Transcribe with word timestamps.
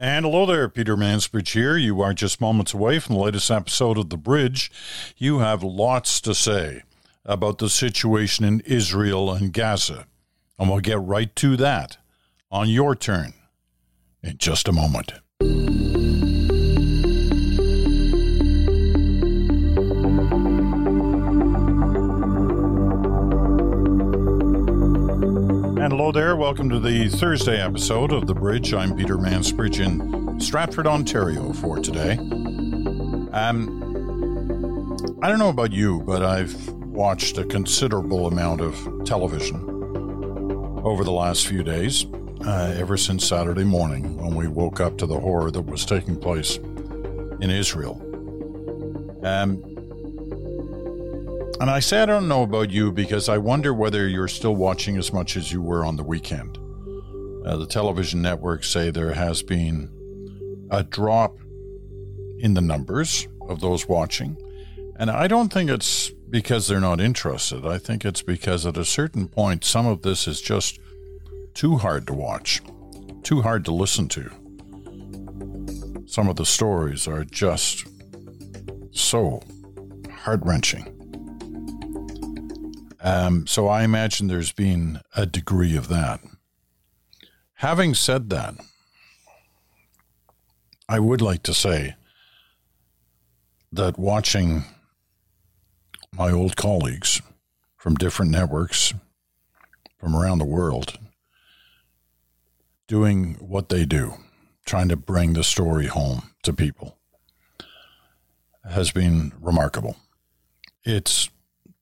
And 0.00 0.24
hello 0.24 0.46
there, 0.46 0.68
Peter 0.68 0.96
Mansbridge 0.96 1.54
here. 1.54 1.76
You 1.76 2.00
are 2.02 2.14
just 2.14 2.40
moments 2.40 2.72
away 2.72 3.00
from 3.00 3.16
the 3.16 3.20
latest 3.20 3.50
episode 3.50 3.98
of 3.98 4.10
The 4.10 4.16
Bridge. 4.16 4.70
You 5.16 5.40
have 5.40 5.64
lots 5.64 6.20
to 6.20 6.36
say 6.36 6.84
about 7.24 7.58
the 7.58 7.68
situation 7.68 8.44
in 8.44 8.60
Israel 8.60 9.32
and 9.32 9.52
Gaza. 9.52 10.06
And 10.56 10.70
we'll 10.70 10.78
get 10.78 11.00
right 11.00 11.34
to 11.34 11.56
that 11.56 11.96
on 12.48 12.68
your 12.68 12.94
turn 12.94 13.34
in 14.22 14.38
just 14.38 14.68
a 14.68 14.72
moment. 14.72 15.14
Hello 26.08 26.24
there. 26.24 26.36
Welcome 26.36 26.70
to 26.70 26.80
the 26.80 27.10
Thursday 27.10 27.60
episode 27.60 28.12
of 28.12 28.26
The 28.26 28.32
Bridge. 28.32 28.72
I'm 28.72 28.96
Peter 28.96 29.18
Mansbridge 29.18 29.84
in 29.84 30.40
Stratford, 30.40 30.86
Ontario 30.86 31.52
for 31.52 31.78
today. 31.78 32.16
Um, 33.32 33.76
I 35.20 35.28
don't 35.28 35.38
know 35.38 35.50
about 35.50 35.70
you, 35.70 36.00
but 36.06 36.22
I've 36.22 36.70
watched 36.70 37.36
a 37.36 37.44
considerable 37.44 38.26
amount 38.26 38.62
of 38.62 39.04
television 39.04 39.62
over 40.82 41.04
the 41.04 41.12
last 41.12 41.46
few 41.46 41.62
days, 41.62 42.06
uh, 42.40 42.74
ever 42.78 42.96
since 42.96 43.26
Saturday 43.26 43.64
morning 43.64 44.16
when 44.16 44.34
we 44.34 44.48
woke 44.48 44.80
up 44.80 44.96
to 44.98 45.06
the 45.06 45.20
horror 45.20 45.50
that 45.50 45.60
was 45.60 45.84
taking 45.84 46.18
place 46.18 46.56
in 46.56 47.50
Israel. 47.50 48.00
Um, 49.24 49.62
and 51.60 51.70
I 51.70 51.80
say 51.80 52.02
I 52.02 52.06
don't 52.06 52.28
know 52.28 52.42
about 52.42 52.70
you 52.70 52.92
because 52.92 53.28
I 53.28 53.38
wonder 53.38 53.74
whether 53.74 54.06
you're 54.06 54.28
still 54.28 54.54
watching 54.54 54.96
as 54.96 55.12
much 55.12 55.36
as 55.36 55.52
you 55.52 55.60
were 55.60 55.84
on 55.84 55.96
the 55.96 56.04
weekend. 56.04 56.56
Uh, 57.44 57.56
the 57.56 57.66
television 57.66 58.22
networks 58.22 58.68
say 58.68 58.90
there 58.90 59.14
has 59.14 59.42
been 59.42 59.90
a 60.70 60.84
drop 60.84 61.36
in 62.38 62.54
the 62.54 62.60
numbers 62.60 63.26
of 63.48 63.60
those 63.60 63.88
watching. 63.88 64.36
And 64.96 65.10
I 65.10 65.26
don't 65.26 65.52
think 65.52 65.70
it's 65.70 66.10
because 66.30 66.68
they're 66.68 66.80
not 66.80 67.00
interested. 67.00 67.66
I 67.66 67.78
think 67.78 68.04
it's 68.04 68.22
because 68.22 68.66
at 68.66 68.76
a 68.76 68.84
certain 68.84 69.28
point, 69.28 69.64
some 69.64 69.86
of 69.86 70.02
this 70.02 70.28
is 70.28 70.40
just 70.40 70.78
too 71.54 71.76
hard 71.76 72.06
to 72.08 72.12
watch, 72.12 72.60
too 73.22 73.42
hard 73.42 73.64
to 73.64 73.72
listen 73.72 74.08
to. 74.08 74.30
Some 76.06 76.28
of 76.28 76.36
the 76.36 76.46
stories 76.46 77.08
are 77.08 77.24
just 77.24 77.86
so 78.90 79.42
heart 80.10 80.40
wrenching. 80.44 80.97
Um, 83.08 83.46
so 83.46 83.68
I 83.68 83.84
imagine 83.84 84.26
there's 84.26 84.52
been 84.52 85.00
a 85.16 85.24
degree 85.24 85.74
of 85.76 85.88
that. 85.88 86.20
Having 87.54 87.94
said 87.94 88.28
that, 88.28 88.54
I 90.90 91.00
would 91.00 91.22
like 91.22 91.42
to 91.44 91.54
say 91.54 91.94
that 93.72 93.98
watching 93.98 94.64
my 96.12 96.30
old 96.30 96.54
colleagues 96.56 97.22
from 97.78 97.94
different 97.94 98.30
networks 98.30 98.92
from 99.98 100.14
around 100.14 100.36
the 100.36 100.44
world 100.44 100.98
doing 102.88 103.36
what 103.40 103.70
they 103.70 103.86
do, 103.86 104.16
trying 104.66 104.90
to 104.90 104.96
bring 104.96 105.32
the 105.32 105.44
story 105.44 105.86
home 105.86 106.34
to 106.42 106.52
people, 106.52 106.98
has 108.70 108.90
been 108.92 109.32
remarkable. 109.40 109.96
It's 110.84 111.30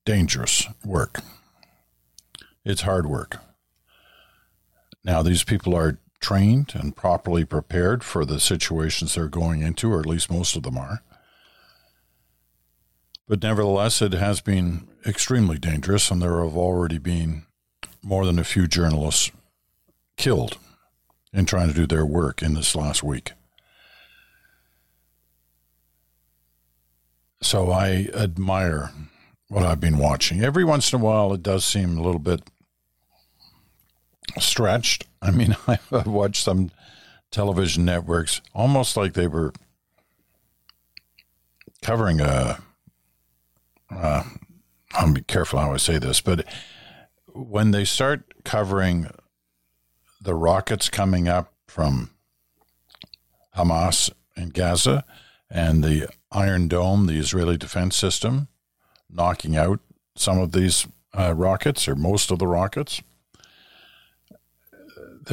dangerous 0.07 0.67
work. 0.83 1.21
It's 2.65 2.83
hard 2.83 3.07
work. 3.07 3.37
Now, 5.05 5.23
these 5.23 5.45
people 5.45 5.75
are 5.77 5.99
trained 6.21 6.73
and 6.75 6.97
properly 6.97 7.45
prepared 7.45 8.03
for 8.03 8.25
the 8.25 8.41
situations 8.41 9.15
they're 9.15 9.29
going 9.29 9.61
into, 9.61 9.93
or 9.93 10.01
at 10.01 10.07
least 10.07 10.31
most 10.31 10.57
of 10.57 10.63
them 10.63 10.79
are. 10.79 11.03
But 13.29 13.43
nevertheless, 13.43 14.01
it 14.01 14.13
has 14.15 14.41
been 14.41 14.89
extremely 15.05 15.59
dangerous, 15.59 16.11
and 16.11 16.23
there 16.23 16.43
have 16.43 16.57
already 16.57 16.99
been 16.99 17.45
more 18.03 18.25
than 18.25 18.39
a 18.39 18.45
few 18.45 18.67
journalists 18.67 19.31
killed 20.17 20.59
in 21.33 21.45
trying 21.45 21.69
to 21.69 21.75
do 21.75 21.87
their 21.87 22.07
work 22.07 22.43
in 22.43 22.55
this 22.55 22.75
last 22.75 23.03
week. 23.03 23.33
So 27.43 27.71
I 27.71 28.09
admire 28.15 28.93
what 29.49 29.65
I've 29.65 29.81
been 29.81 29.99
watching. 29.99 30.43
Every 30.43 30.65
once 30.65 30.93
in 30.93 31.01
a 31.01 31.05
while, 31.05 31.33
it 31.33 31.43
does 31.43 31.65
seem 31.65 31.97
a 31.97 32.03
little 32.03 32.21
bit 32.21 32.43
stretched. 34.39 35.07
I 35.23 35.31
mean, 35.31 35.57
I've 35.67 36.07
watched 36.07 36.43
some 36.43 36.71
television 37.31 37.85
networks 37.85 38.41
almost 38.55 38.97
like 38.97 39.15
they 39.15 39.27
were 39.27 39.53
covering 41.83 42.21
a. 42.21 42.59
Uh, 43.91 44.25
I'll 44.95 45.13
be 45.13 45.23
careful 45.23 45.59
how 45.59 45.73
I 45.73 45.77
say 45.77 45.99
this, 45.99 46.21
but 46.21 46.45
when 47.33 47.71
they 47.71 47.85
start 47.85 48.45
covering 48.45 49.09
the 50.21 50.35
rockets 50.35 50.89
coming 50.89 51.29
up 51.29 51.53
from 51.69 52.11
Hamas 53.57 54.11
in 54.37 54.51
Gaza 54.51 55.05
and 55.51 55.85
the 55.85 56.09
Iron 56.33 56.67
Dome, 56.67 57.07
the 57.07 57.19
Israeli 57.19 57.57
defense 57.57 57.97
system, 57.97 58.49
knocking 59.17 59.57
out 59.57 59.81
some 60.15 60.39
of 60.39 60.53
these 60.53 60.87
uh, 61.17 61.35
rockets 61.35 61.89
or 61.89 61.97
most 61.97 62.31
of 62.31 62.39
the 62.39 62.47
rockets. 62.47 63.03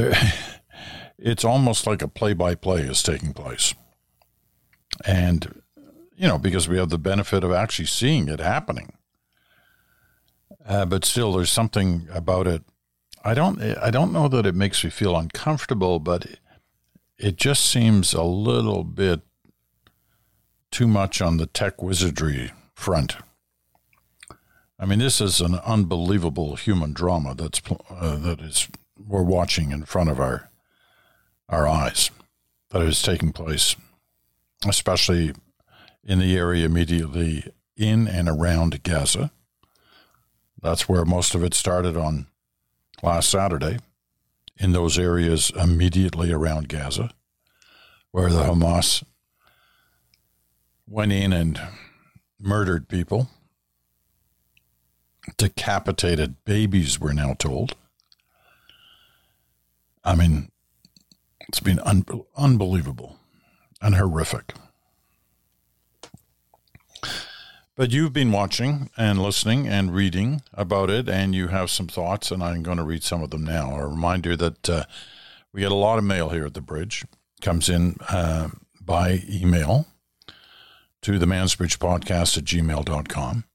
it's 1.17 1.45
almost 1.45 1.85
like 1.85 2.01
a 2.01 2.07
play 2.07 2.33
by 2.33 2.55
play 2.55 2.81
is 2.81 3.03
taking 3.03 3.33
place. 3.33 3.73
And, 5.05 5.61
you 6.15 6.27
know, 6.27 6.37
because 6.37 6.67
we 6.67 6.77
have 6.77 6.89
the 6.89 6.97
benefit 6.97 7.43
of 7.43 7.51
actually 7.51 7.85
seeing 7.85 8.27
it 8.27 8.39
happening. 8.39 8.93
Uh, 10.65 10.85
but 10.85 11.05
still, 11.05 11.33
there's 11.33 11.51
something 11.51 12.07
about 12.11 12.47
it. 12.47 12.63
I 13.23 13.33
don't. 13.33 13.61
I 13.61 13.89
don't 13.89 14.13
know 14.13 14.27
that 14.27 14.45
it 14.45 14.55
makes 14.55 14.83
me 14.83 14.89
feel 14.89 15.15
uncomfortable, 15.15 15.99
but 15.99 16.25
it, 16.25 16.39
it 17.17 17.35
just 17.37 17.65
seems 17.65 18.13
a 18.13 18.23
little 18.23 18.83
bit 18.83 19.21
too 20.71 20.87
much 20.87 21.21
on 21.21 21.37
the 21.37 21.45
tech 21.45 21.81
wizardry 21.81 22.51
front. 22.75 23.17
I 24.83 24.85
mean, 24.85 24.99
this 24.99 25.21
is 25.21 25.39
an 25.39 25.55
unbelievable 25.59 26.57
human 26.57 26.91
drama 26.91 27.33
that's 27.35 27.61
uh, 27.89 28.17
that 28.17 28.41
is 28.41 28.67
we're 28.97 29.23
watching 29.23 29.71
in 29.71 29.85
front 29.85 30.09
of 30.09 30.19
our 30.19 30.49
our 31.47 31.65
eyes 31.65 32.11
that 32.71 32.81
is 32.81 33.01
taking 33.01 33.31
place, 33.31 33.77
especially 34.67 35.31
in 36.03 36.19
the 36.19 36.35
area 36.35 36.65
immediately 36.65 37.49
in 37.77 38.09
and 38.09 38.27
around 38.27 38.83
Gaza. 38.83 39.31
That's 40.61 40.89
where 40.89 41.05
most 41.05 41.33
of 41.33 41.45
it 41.45 41.53
started 41.53 41.95
on 41.95 42.27
last 43.01 43.29
Saturday, 43.29 43.77
in 44.57 44.73
those 44.73 44.99
areas 44.99 45.49
immediately 45.55 46.29
around 46.29 46.67
Gaza, 46.67 47.11
where 48.11 48.29
the 48.29 48.43
Hamas 48.43 49.01
went 50.85 51.13
in 51.13 51.31
and 51.31 51.61
murdered 52.37 52.89
people 52.89 53.29
decapitated 55.37 56.43
babies, 56.45 56.99
we're 56.99 57.13
now 57.13 57.33
told. 57.33 57.75
I 60.03 60.15
mean, 60.15 60.51
it's 61.47 61.59
been 61.59 61.79
un- 61.79 62.05
unbelievable 62.35 63.17
and 63.81 63.95
horrific. 63.95 64.53
But 67.75 67.91
you've 67.91 68.13
been 68.13 68.31
watching 68.31 68.91
and 68.97 69.21
listening 69.21 69.67
and 69.67 69.95
reading 69.95 70.43
about 70.53 70.91
it, 70.91 71.09
and 71.09 71.33
you 71.33 71.47
have 71.47 71.71
some 71.71 71.87
thoughts, 71.87 72.29
and 72.29 72.43
I'm 72.43 72.61
going 72.61 72.77
to 72.77 72.83
read 72.83 73.03
some 73.03 73.23
of 73.23 73.31
them 73.31 73.43
now. 73.43 73.75
A 73.75 73.87
reminder 73.87 74.35
that 74.35 74.69
uh, 74.69 74.83
we 75.51 75.61
get 75.61 75.71
a 75.71 75.75
lot 75.75 75.97
of 75.97 76.03
mail 76.03 76.29
here 76.29 76.45
at 76.45 76.53
the 76.53 76.61
bridge. 76.61 77.03
comes 77.41 77.69
in 77.69 77.95
uh, 78.09 78.49
by 78.79 79.23
email 79.27 79.87
to 81.01 81.17
the 81.17 81.25
Mansbridge 81.25 81.79
podcast 81.79 82.37
at 82.37 82.43
gmail.com. 82.43 83.45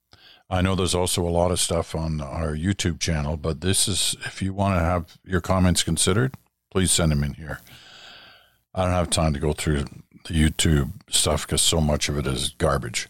I 0.51 0.63
know 0.63 0.75
there's 0.75 0.95
also 0.95 1.27
a 1.27 1.29
lot 1.29 1.51
of 1.51 1.61
stuff 1.61 1.95
on 1.95 2.21
our 2.21 2.55
YouTube 2.55 3.01
channel, 3.01 3.37
but 3.37 3.61
this 3.61 3.87
is 3.87 4.17
if 4.25 4.41
you 4.41 4.55
want 4.55 4.77
to 4.77 4.81
have 4.81 5.19
your 5.25 5.43
comments 5.43 5.83
considered, 5.83 6.35
please 6.71 6.91
send 6.91 7.13
them 7.13 7.23
in 7.23 7.35
here. 7.35 7.61
I 8.75 8.85
don't 8.85 8.93
have 8.93 9.11
time 9.11 9.35
to 9.35 9.41
go 9.41 9.53
through 9.53 9.85
the 10.25 10.35
YouTube 10.35 10.93
stuff 11.11 11.47
because 11.47 11.61
so 11.61 11.81
much 11.81 12.09
of 12.09 12.17
it 12.17 12.27
is 12.27 12.51
garbage. 12.51 13.09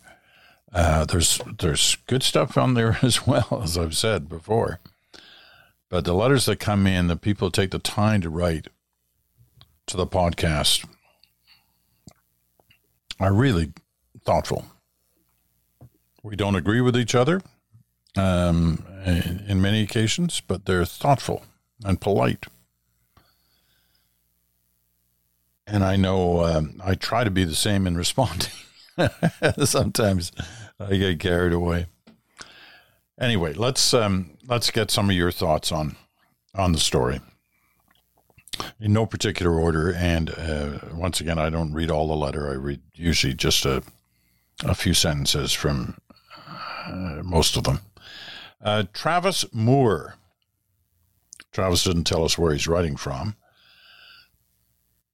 Uh, 0.73 1.05
there's 1.05 1.41
there's 1.59 1.97
good 2.07 2.23
stuff 2.23 2.59
on 2.59 2.75
there 2.75 2.99
as 3.03 3.27
well, 3.27 3.61
as 3.63 3.79
I've 3.79 3.97
said 3.97 4.29
before. 4.29 4.81
But 5.89 6.05
the 6.05 6.15
letters 6.15 6.47
that 6.47 6.57
come 6.57 6.87
in, 6.87 7.07
the 7.07 7.17
people 7.17 7.51
take 7.51 7.71
the 7.71 7.79
time 7.79 8.21
to 8.21 8.31
write 8.31 8.69
to 9.87 9.97
the 9.97 10.07
podcast 10.07 10.87
are 13.19 13.33
really 13.33 13.73
thoughtful. 14.25 14.67
We 16.29 16.37
don't 16.37 16.57
agree 16.57 16.83
with 16.83 16.95
each 16.95 17.15
other 17.15 17.41
um, 18.15 18.85
in, 19.07 19.63
many 19.63 19.81
occasions, 19.83 20.43
but 20.47 20.67
they're 20.67 20.85
thoughtful 20.85 21.43
and 21.83 21.99
polite. 21.99 22.45
and 25.67 25.83
I 25.83 25.97
know 25.97 26.45
um, 26.45 26.83
I 26.85 26.97
try 26.97 27.25
to 27.25 27.31
be 27.31 27.45
the 27.45 27.55
same 27.55 27.87
in 27.87 27.97
responding. 27.97 28.53
Sometimes 29.65 30.31
I 30.79 30.97
get 30.97 31.19
carried 31.19 31.55
away. 31.55 31.87
Anyway, 33.19 33.55
let's 33.55 33.95
um, 33.95 34.37
let's 34.47 34.71
get 34.71 34.91
some 34.91 35.09
of 35.09 35.17
your 35.17 35.31
thoughts 35.31 35.73
on 35.73 35.97
on 36.55 36.73
the 36.73 36.79
story 36.79 37.23
in 38.79 38.93
no 38.93 39.07
particular 39.07 39.59
order. 39.59 39.95
And 39.95 40.29
uh, 40.37 40.79
once 40.93 41.23
again, 41.23 41.39
I 41.39 41.49
don't 41.49 41.73
read 41.73 41.91
all 41.91 42.07
the 42.07 42.15
letter. 42.15 42.51
I 42.51 42.55
read 42.55 42.83
usually 42.95 43.33
just 43.33 43.65
a 43.65 43.83
a 44.63 44.75
few 44.75 44.93
sentences 44.93 45.55
from 45.55 45.97
uh, 46.89 47.23
most 47.23 47.57
of 47.57 47.65
them. 47.65 47.81
Uh, 48.63 48.85
Travis 48.93 49.45
Moore. 49.53 50.15
Travis 51.53 51.85
didn't 51.85 52.05
tell 52.05 52.25
us 52.25 52.39
where 52.39 52.53
he's 52.53 52.69
writing 52.69 52.97
from. 52.97 53.37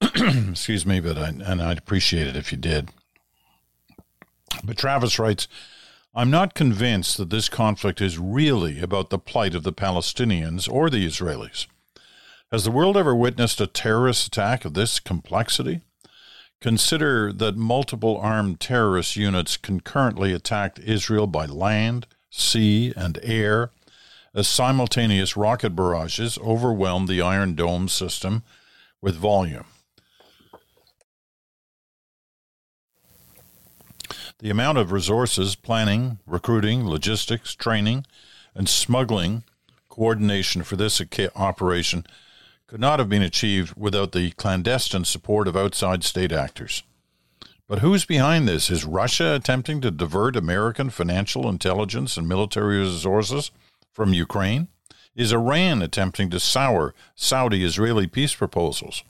Excuse 0.02 0.86
me, 0.86 1.00
but 1.00 1.16
I, 1.16 1.28
and 1.28 1.62
I'd 1.62 1.78
appreciate 1.78 2.26
it 2.26 2.36
if 2.36 2.52
you 2.52 2.58
did. 2.58 2.90
But 4.62 4.78
Travis 4.78 5.18
writes, 5.18 5.48
I'm 6.14 6.30
not 6.30 6.54
convinced 6.54 7.16
that 7.16 7.30
this 7.30 7.48
conflict 7.48 8.00
is 8.00 8.18
really 8.18 8.80
about 8.80 9.10
the 9.10 9.18
plight 9.18 9.54
of 9.54 9.64
the 9.64 9.72
Palestinians 9.72 10.70
or 10.70 10.88
the 10.88 11.04
Israelis. 11.04 11.66
Has 12.52 12.64
the 12.64 12.70
world 12.70 12.96
ever 12.96 13.16
witnessed 13.16 13.60
a 13.60 13.66
terrorist 13.66 14.28
attack 14.28 14.64
of 14.64 14.74
this 14.74 15.00
complexity? 15.00 15.80
Consider 16.64 17.30
that 17.30 17.58
multiple 17.58 18.16
armed 18.16 18.58
terrorist 18.58 19.16
units 19.16 19.58
concurrently 19.58 20.32
attacked 20.32 20.78
Israel 20.78 21.26
by 21.26 21.44
land, 21.44 22.06
sea, 22.30 22.90
and 22.96 23.18
air 23.22 23.70
as 24.34 24.48
simultaneous 24.48 25.36
rocket 25.36 25.76
barrages 25.76 26.38
overwhelmed 26.38 27.06
the 27.06 27.20
Iron 27.20 27.54
Dome 27.54 27.86
system 27.86 28.44
with 29.02 29.14
volume. 29.14 29.66
The 34.38 34.48
amount 34.48 34.78
of 34.78 34.90
resources, 34.90 35.56
planning, 35.56 36.18
recruiting, 36.26 36.86
logistics, 36.86 37.54
training, 37.54 38.06
and 38.54 38.70
smuggling 38.70 39.44
coordination 39.90 40.62
for 40.62 40.76
this 40.76 41.02
operation 41.36 42.06
could 42.74 42.80
not 42.80 42.98
have 42.98 43.08
been 43.08 43.22
achieved 43.22 43.72
without 43.76 44.10
the 44.10 44.32
clandestine 44.32 45.04
support 45.04 45.46
of 45.46 45.56
outside 45.56 46.02
state 46.02 46.32
actors. 46.32 46.82
But 47.68 47.78
who's 47.78 48.04
behind 48.04 48.48
this? 48.48 48.68
Is 48.68 48.84
Russia 48.84 49.36
attempting 49.36 49.80
to 49.82 49.92
divert 49.92 50.34
American 50.34 50.90
financial 50.90 51.48
intelligence 51.48 52.16
and 52.16 52.26
military 52.26 52.80
resources 52.80 53.52
from 53.92 54.12
Ukraine? 54.12 54.66
Is 55.14 55.32
Iran 55.32 55.82
attempting 55.82 56.30
to 56.30 56.40
sour 56.40 56.94
Saudi 57.14 57.62
Israeli 57.62 58.08
peace 58.08 58.34
proposals 58.34 59.04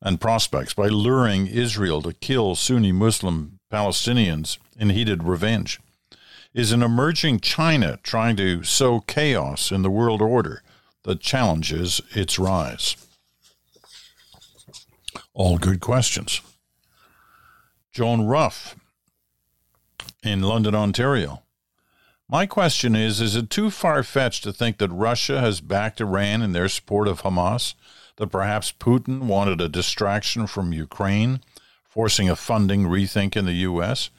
and 0.00 0.18
prospects 0.18 0.72
by 0.72 0.88
luring 0.88 1.46
Israel 1.46 2.00
to 2.00 2.14
kill 2.14 2.54
Sunni 2.54 2.92
Muslim 2.92 3.58
Palestinians 3.70 4.56
in 4.78 4.88
heated 4.88 5.22
revenge? 5.22 5.80
Is 6.54 6.72
an 6.72 6.82
emerging 6.82 7.40
China 7.40 7.98
trying 8.02 8.36
to 8.36 8.62
sow 8.62 9.00
chaos 9.00 9.70
in 9.70 9.82
the 9.82 9.90
world 9.90 10.22
order 10.22 10.62
that 11.04 11.20
challenges 11.20 12.00
its 12.10 12.38
rise? 12.38 12.96
All 15.32 15.58
good 15.58 15.80
questions. 15.80 16.40
Joan 17.92 18.26
Ruff 18.26 18.76
in 20.22 20.42
London, 20.42 20.74
Ontario. 20.74 21.42
My 22.28 22.46
question 22.46 22.96
is 22.96 23.20
Is 23.20 23.36
it 23.36 23.50
too 23.50 23.70
far 23.70 24.02
fetched 24.02 24.42
to 24.44 24.52
think 24.52 24.78
that 24.78 24.90
Russia 24.90 25.40
has 25.40 25.60
backed 25.60 26.00
Iran 26.00 26.42
in 26.42 26.52
their 26.52 26.68
support 26.68 27.06
of 27.06 27.22
Hamas? 27.22 27.74
That 28.16 28.28
perhaps 28.28 28.72
Putin 28.72 29.22
wanted 29.22 29.60
a 29.60 29.68
distraction 29.68 30.46
from 30.46 30.72
Ukraine, 30.72 31.40
forcing 31.84 32.30
a 32.30 32.36
funding 32.36 32.84
rethink 32.84 33.36
in 33.36 33.44
the 33.44 33.52
U.S.? 33.52 34.10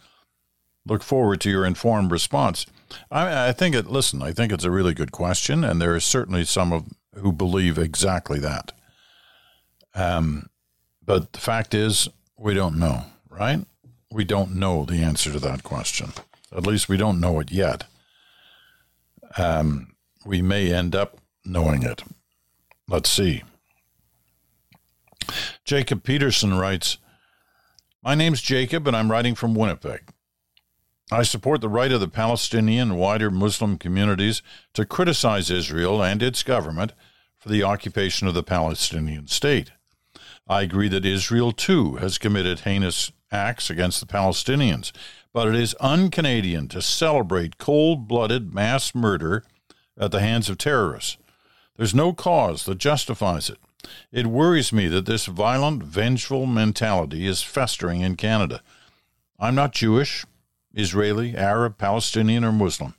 Look 0.85 1.03
forward 1.03 1.41
to 1.41 1.49
your 1.49 1.65
informed 1.65 2.11
response. 2.11 2.65
I, 3.09 3.49
I 3.49 3.51
think 3.51 3.75
it, 3.75 3.87
listen, 3.87 4.21
I 4.21 4.31
think 4.31 4.51
it's 4.51 4.63
a 4.63 4.71
really 4.71 4.93
good 4.93 5.11
question, 5.11 5.63
and 5.63 5.81
there 5.81 5.95
are 5.95 5.99
certainly 5.99 6.45
some 6.45 6.71
of, 6.71 6.85
who 7.15 7.31
believe 7.31 7.77
exactly 7.77 8.39
that. 8.39 8.71
Um, 9.93 10.49
but 11.03 11.33
the 11.33 11.39
fact 11.39 11.73
is, 11.73 12.09
we 12.37 12.53
don't 12.53 12.77
know 12.77 13.05
right? 13.35 13.65
We 14.11 14.23
don't 14.23 14.55
know 14.55 14.85
the 14.85 15.03
answer 15.03 15.31
to 15.31 15.39
that 15.39 15.63
question. 15.63 16.13
At 16.55 16.65
least 16.65 16.89
we 16.89 16.97
don't 16.97 17.19
know 17.19 17.39
it 17.39 17.51
yet. 17.51 17.83
Um, 19.37 19.95
we 20.25 20.41
may 20.41 20.73
end 20.73 20.95
up 20.95 21.17
knowing 21.43 21.83
it. 21.83 22.03
Let's 22.87 23.09
see. 23.09 23.43
Jacob 25.65 26.03
Peterson 26.03 26.53
writes 26.53 26.97
My 28.03 28.15
name's 28.15 28.41
Jacob, 28.41 28.87
and 28.87 28.95
I'm 28.95 29.11
writing 29.11 29.35
from 29.35 29.55
Winnipeg. 29.55 30.01
I 31.11 31.21
support 31.21 31.61
the 31.61 31.69
right 31.69 31.91
of 31.91 31.99
the 31.99 32.07
Palestinian 32.07 32.89
and 32.91 32.99
wider 32.99 33.29
Muslim 33.29 33.77
communities 33.77 34.41
to 34.73 34.85
criticize 34.85 35.51
Israel 35.51 36.03
and 36.03 36.23
its 36.23 36.41
government 36.41 36.93
for 37.37 37.49
the 37.49 37.61
occupation 37.61 38.27
of 38.27 38.33
the 38.33 38.41
Palestinian 38.41 39.27
state. 39.27 39.71
I 40.47 40.63
agree 40.63 40.89
that 40.89 41.05
Israel, 41.05 41.51
too, 41.51 41.97
has 41.97 42.17
committed 42.17 42.61
heinous 42.61 43.11
acts 43.31 43.69
against 43.69 43.99
the 43.99 44.07
Palestinians, 44.07 44.91
but 45.31 45.47
it 45.47 45.53
is 45.55 45.75
un 45.79 46.09
Canadian 46.09 46.67
to 46.69 46.81
celebrate 46.81 47.59
cold 47.59 48.07
blooded 48.07 48.51
mass 48.51 48.95
murder 48.95 49.43
at 49.97 50.11
the 50.11 50.21
hands 50.21 50.49
of 50.49 50.57
terrorists. 50.57 51.17
There's 51.77 51.93
no 51.93 52.13
cause 52.13 52.65
that 52.65 52.79
justifies 52.79 53.49
it. 53.49 53.59
It 54.11 54.25
worries 54.25 54.73
me 54.73 54.87
that 54.87 55.05
this 55.05 55.27
violent, 55.27 55.83
vengeful 55.83 56.47
mentality 56.47 57.27
is 57.27 57.43
festering 57.43 58.01
in 58.01 58.15
Canada. 58.15 58.63
I'm 59.39 59.53
not 59.53 59.73
Jewish, 59.73 60.25
Israeli, 60.75 61.35
Arab, 61.35 61.77
Palestinian, 61.77 62.43
or 62.43 62.51
Muslim, 62.51 62.93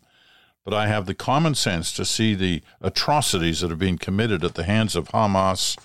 but 0.64 0.74
I 0.74 0.88
have 0.88 1.06
the 1.06 1.14
common 1.14 1.54
sense 1.54 1.92
to 1.92 2.04
see 2.04 2.34
the 2.34 2.62
atrocities 2.80 3.60
that 3.60 3.70
are 3.70 3.76
being 3.76 3.98
committed 3.98 4.42
at 4.44 4.54
the 4.54 4.64
hands 4.64 4.96
of 4.96 5.08
Hamas 5.08 5.78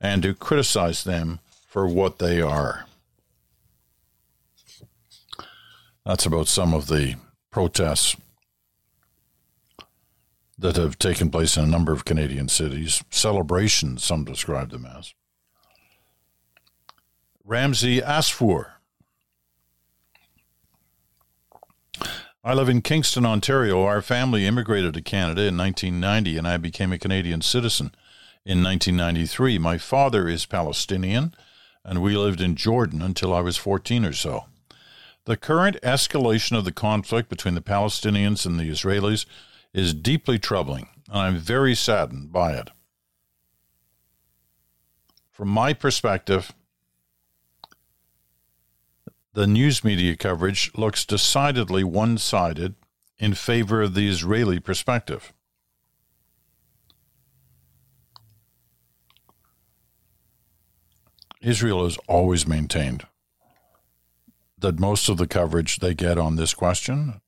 and 0.00 0.22
to 0.22 0.34
criticize 0.34 1.04
them 1.04 1.40
for 1.66 1.86
what 1.86 2.18
they 2.18 2.40
are. 2.40 2.86
That's 6.04 6.26
about 6.26 6.48
some 6.48 6.74
of 6.74 6.88
the 6.88 7.16
protests 7.50 8.16
that 10.58 10.76
have 10.76 10.98
taken 10.98 11.30
place 11.30 11.56
in 11.56 11.64
a 11.64 11.68
number 11.68 11.92
of 11.92 12.04
Canadian 12.04 12.48
cities, 12.48 13.02
celebrations, 13.10 14.04
some 14.04 14.24
describe 14.24 14.70
them 14.70 14.84
as. 14.84 15.14
Ramsey 17.44 18.00
Asfour. 18.00 18.72
I 22.42 22.54
live 22.54 22.70
in 22.70 22.80
Kingston, 22.80 23.26
Ontario. 23.26 23.82
Our 23.82 24.00
family 24.00 24.46
immigrated 24.46 24.94
to 24.94 25.02
Canada 25.02 25.42
in 25.42 25.58
1990, 25.58 26.38
and 26.38 26.48
I 26.48 26.56
became 26.56 26.90
a 26.90 26.98
Canadian 26.98 27.42
citizen 27.42 27.92
in 28.46 28.62
1993. 28.62 29.58
My 29.58 29.76
father 29.76 30.26
is 30.26 30.46
Palestinian, 30.46 31.34
and 31.84 32.00
we 32.00 32.16
lived 32.16 32.40
in 32.40 32.56
Jordan 32.56 33.02
until 33.02 33.34
I 33.34 33.40
was 33.40 33.58
14 33.58 34.06
or 34.06 34.14
so. 34.14 34.46
The 35.26 35.36
current 35.36 35.76
escalation 35.82 36.56
of 36.56 36.64
the 36.64 36.72
conflict 36.72 37.28
between 37.28 37.54
the 37.54 37.60
Palestinians 37.60 38.46
and 38.46 38.58
the 38.58 38.70
Israelis 38.70 39.26
is 39.74 39.92
deeply 39.92 40.38
troubling, 40.38 40.88
and 41.10 41.18
I'm 41.18 41.36
very 41.36 41.74
saddened 41.74 42.32
by 42.32 42.54
it. 42.54 42.70
From 45.30 45.48
my 45.48 45.74
perspective, 45.74 46.54
the 49.32 49.46
news 49.46 49.84
media 49.84 50.16
coverage 50.16 50.72
looks 50.74 51.04
decidedly 51.04 51.84
one 51.84 52.18
sided 52.18 52.74
in 53.18 53.34
favor 53.34 53.82
of 53.82 53.94
the 53.94 54.08
Israeli 54.08 54.58
perspective. 54.58 55.32
Israel 61.40 61.84
has 61.84 61.96
always 62.06 62.46
maintained 62.46 63.06
that 64.58 64.78
most 64.78 65.08
of 65.08 65.16
the 65.16 65.26
coverage 65.26 65.78
they 65.78 65.94
get 65.94 66.18
on 66.18 66.36
this 66.36 66.52
question, 66.52 67.20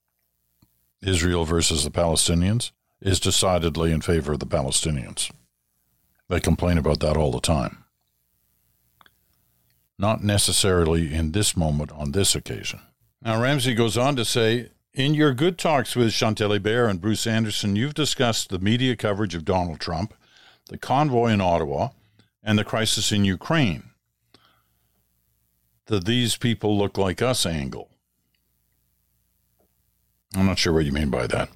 Israel 1.02 1.44
versus 1.44 1.84
the 1.84 1.90
Palestinians, 1.90 2.72
is 3.00 3.18
decidedly 3.18 3.90
in 3.90 4.02
favor 4.02 4.32
of 4.32 4.38
the 4.38 4.46
Palestinians. 4.46 5.30
They 6.28 6.40
complain 6.40 6.78
about 6.78 7.00
that 7.00 7.16
all 7.16 7.32
the 7.32 7.40
time. 7.40 7.84
Not 10.02 10.22
necessarily 10.22 11.14
in 11.14 11.32
this 11.32 11.56
moment 11.56 11.92
on 11.92 12.12
this 12.12 12.34
occasion. 12.34 12.80
Now, 13.24 13.40
Ramsey 13.40 13.72
goes 13.72 13.96
on 13.96 14.16
to 14.16 14.24
say 14.24 14.70
In 14.92 15.14
your 15.14 15.32
good 15.32 15.56
talks 15.56 15.96
with 15.96 16.12
Chantal 16.12 16.50
Hébert 16.50 16.90
and 16.90 17.00
Bruce 17.00 17.26
Anderson, 17.26 17.76
you've 17.76 17.94
discussed 17.94 18.50
the 18.50 18.58
media 18.58 18.96
coverage 18.96 19.34
of 19.34 19.46
Donald 19.46 19.80
Trump, 19.80 20.12
the 20.68 20.76
convoy 20.76 21.28
in 21.28 21.40
Ottawa, 21.40 21.90
and 22.42 22.58
the 22.58 22.64
crisis 22.64 23.12
in 23.12 23.24
Ukraine 23.24 23.84
the 25.86 26.00
these 26.00 26.36
people 26.36 26.78
look 26.78 26.96
like 26.96 27.20
us 27.20 27.44
angle. 27.44 27.90
I'm 30.34 30.46
not 30.46 30.58
sure 30.58 30.72
what 30.72 30.86
you 30.86 30.92
mean 30.92 31.10
by 31.10 31.26
that. 31.26 31.50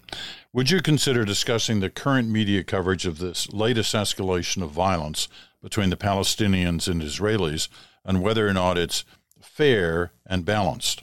Would 0.53 0.71
you 0.71 0.83
consider 0.83 1.25
discussing 1.25 1.81
the 1.81 1.89
current 1.89 2.29
media 2.29 2.63
coverage 2.63 3.07
of 3.07 3.19
this 3.19 3.51
latest 3.53 3.95
escalation 3.95 4.63
of 4.63 4.71
violence 4.71 5.29
between 5.63 5.91
the 5.91 5.97
Palestinians 5.97 6.87
and 6.87 7.01
Israelis 7.01 7.69
and 8.07 8.23
whether 8.23 8.49
or 8.49 8.55
not 8.55 8.79
it's 8.79 9.05
fair 9.43 10.13
and 10.25 10.47
balanced? 10.47 11.03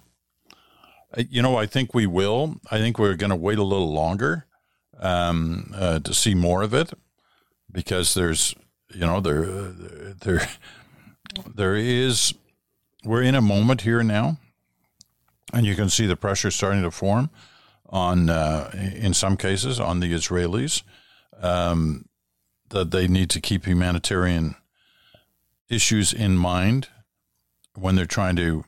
You 1.15 1.43
know, 1.43 1.57
I 1.57 1.67
think 1.67 1.93
we 1.93 2.07
will. 2.07 2.55
I 2.71 2.79
think 2.79 2.97
we're 2.97 3.15
going 3.15 3.29
to 3.29 3.35
wait 3.35 3.59
a 3.59 3.63
little 3.63 3.93
longer 3.93 4.47
um, 4.99 5.71
uh, 5.75 5.99
to 5.99 6.13
see 6.13 6.33
more 6.33 6.63
of 6.63 6.73
it 6.73 6.91
because 7.71 8.15
there's, 8.15 8.55
you 8.91 9.01
know, 9.01 9.19
there, 9.19 9.43
there, 9.43 10.47
there 11.53 11.75
is. 11.75 12.33
We're 13.05 13.21
in 13.21 13.35
a 13.35 13.41
moment 13.41 13.81
here 13.81 14.01
now, 14.01 14.37
and 15.53 15.65
you 15.65 15.75
can 15.75 15.89
see 15.89 16.07
the 16.07 16.15
pressure 16.15 16.49
starting 16.49 16.81
to 16.83 16.89
form 16.89 17.29
on, 17.89 18.29
uh, 18.29 18.71
in 18.95 19.13
some 19.13 19.37
cases, 19.37 19.79
on 19.79 19.99
the 19.99 20.11
Israelis 20.13 20.81
um, 21.41 22.05
that 22.69 22.91
they 22.91 23.07
need 23.07 23.29
to 23.31 23.41
keep 23.41 23.65
humanitarian 23.65 24.55
issues 25.69 26.13
in 26.13 26.37
mind 26.37 26.87
when 27.75 27.95
they're 27.95 28.05
trying 28.05 28.35
to 28.35 28.65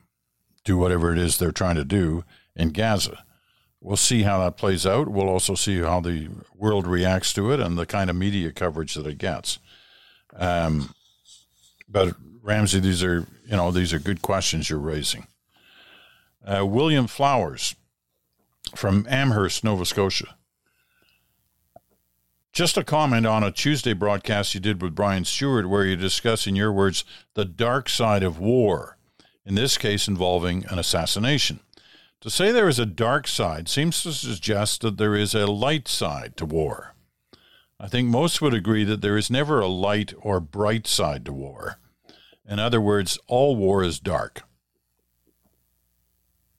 do 0.64 0.76
whatever 0.76 1.12
it 1.12 1.18
is 1.18 1.38
they're 1.38 1.52
trying 1.52 1.76
to 1.76 1.84
do 1.84 2.24
in 2.54 2.70
Gaza. 2.70 3.24
We'll 3.80 3.96
see 3.96 4.22
how 4.22 4.40
that 4.40 4.56
plays 4.56 4.84
out. 4.84 5.08
We'll 5.08 5.28
also 5.28 5.54
see 5.54 5.80
how 5.80 6.00
the 6.00 6.28
world 6.54 6.86
reacts 6.86 7.32
to 7.34 7.52
it 7.52 7.60
and 7.60 7.78
the 7.78 7.86
kind 7.86 8.10
of 8.10 8.16
media 8.16 8.50
coverage 8.50 8.94
that 8.94 9.06
it 9.06 9.18
gets. 9.18 9.58
Um, 10.34 10.94
but 11.88 12.16
Ramsey, 12.42 12.80
these 12.80 13.02
are 13.02 13.26
you 13.44 13.56
know 13.56 13.70
these 13.70 13.92
are 13.92 13.98
good 13.98 14.22
questions 14.22 14.68
you're 14.68 14.78
raising. 14.78 15.26
Uh, 16.44 16.64
William 16.66 17.06
Flowers 17.06 17.74
from 18.74 19.06
Amherst, 19.08 19.62
Nova 19.62 19.84
Scotia. 19.84 20.36
Just 22.52 22.78
a 22.78 22.84
comment 22.84 23.26
on 23.26 23.44
a 23.44 23.50
Tuesday 23.50 23.92
broadcast 23.92 24.54
you 24.54 24.60
did 24.60 24.80
with 24.80 24.94
Brian 24.94 25.24
Stewart, 25.24 25.68
where 25.68 25.84
you 25.84 25.94
discuss, 25.94 26.46
in 26.46 26.56
your 26.56 26.72
words, 26.72 27.04
the 27.34 27.44
dark 27.44 27.88
side 27.88 28.22
of 28.22 28.38
war, 28.38 28.95
in 29.46 29.54
this 29.54 29.78
case 29.78 30.08
involving 30.08 30.66
an 30.66 30.78
assassination. 30.78 31.60
To 32.22 32.30
say 32.30 32.50
there 32.50 32.68
is 32.68 32.80
a 32.80 32.86
dark 32.86 33.28
side 33.28 33.68
seems 33.68 34.02
to 34.02 34.12
suggest 34.12 34.80
that 34.80 34.98
there 34.98 35.14
is 35.14 35.34
a 35.34 35.46
light 35.46 35.86
side 35.86 36.36
to 36.38 36.44
war. 36.44 36.94
I 37.78 37.86
think 37.88 38.08
most 38.08 38.42
would 38.42 38.54
agree 38.54 38.84
that 38.84 39.02
there 39.02 39.16
is 39.16 39.30
never 39.30 39.60
a 39.60 39.68
light 39.68 40.12
or 40.20 40.40
bright 40.40 40.86
side 40.86 41.24
to 41.26 41.32
war. 41.32 41.78
In 42.48 42.58
other 42.58 42.80
words, 42.80 43.18
all 43.28 43.54
war 43.54 43.84
is 43.84 44.00
dark. 44.00 44.42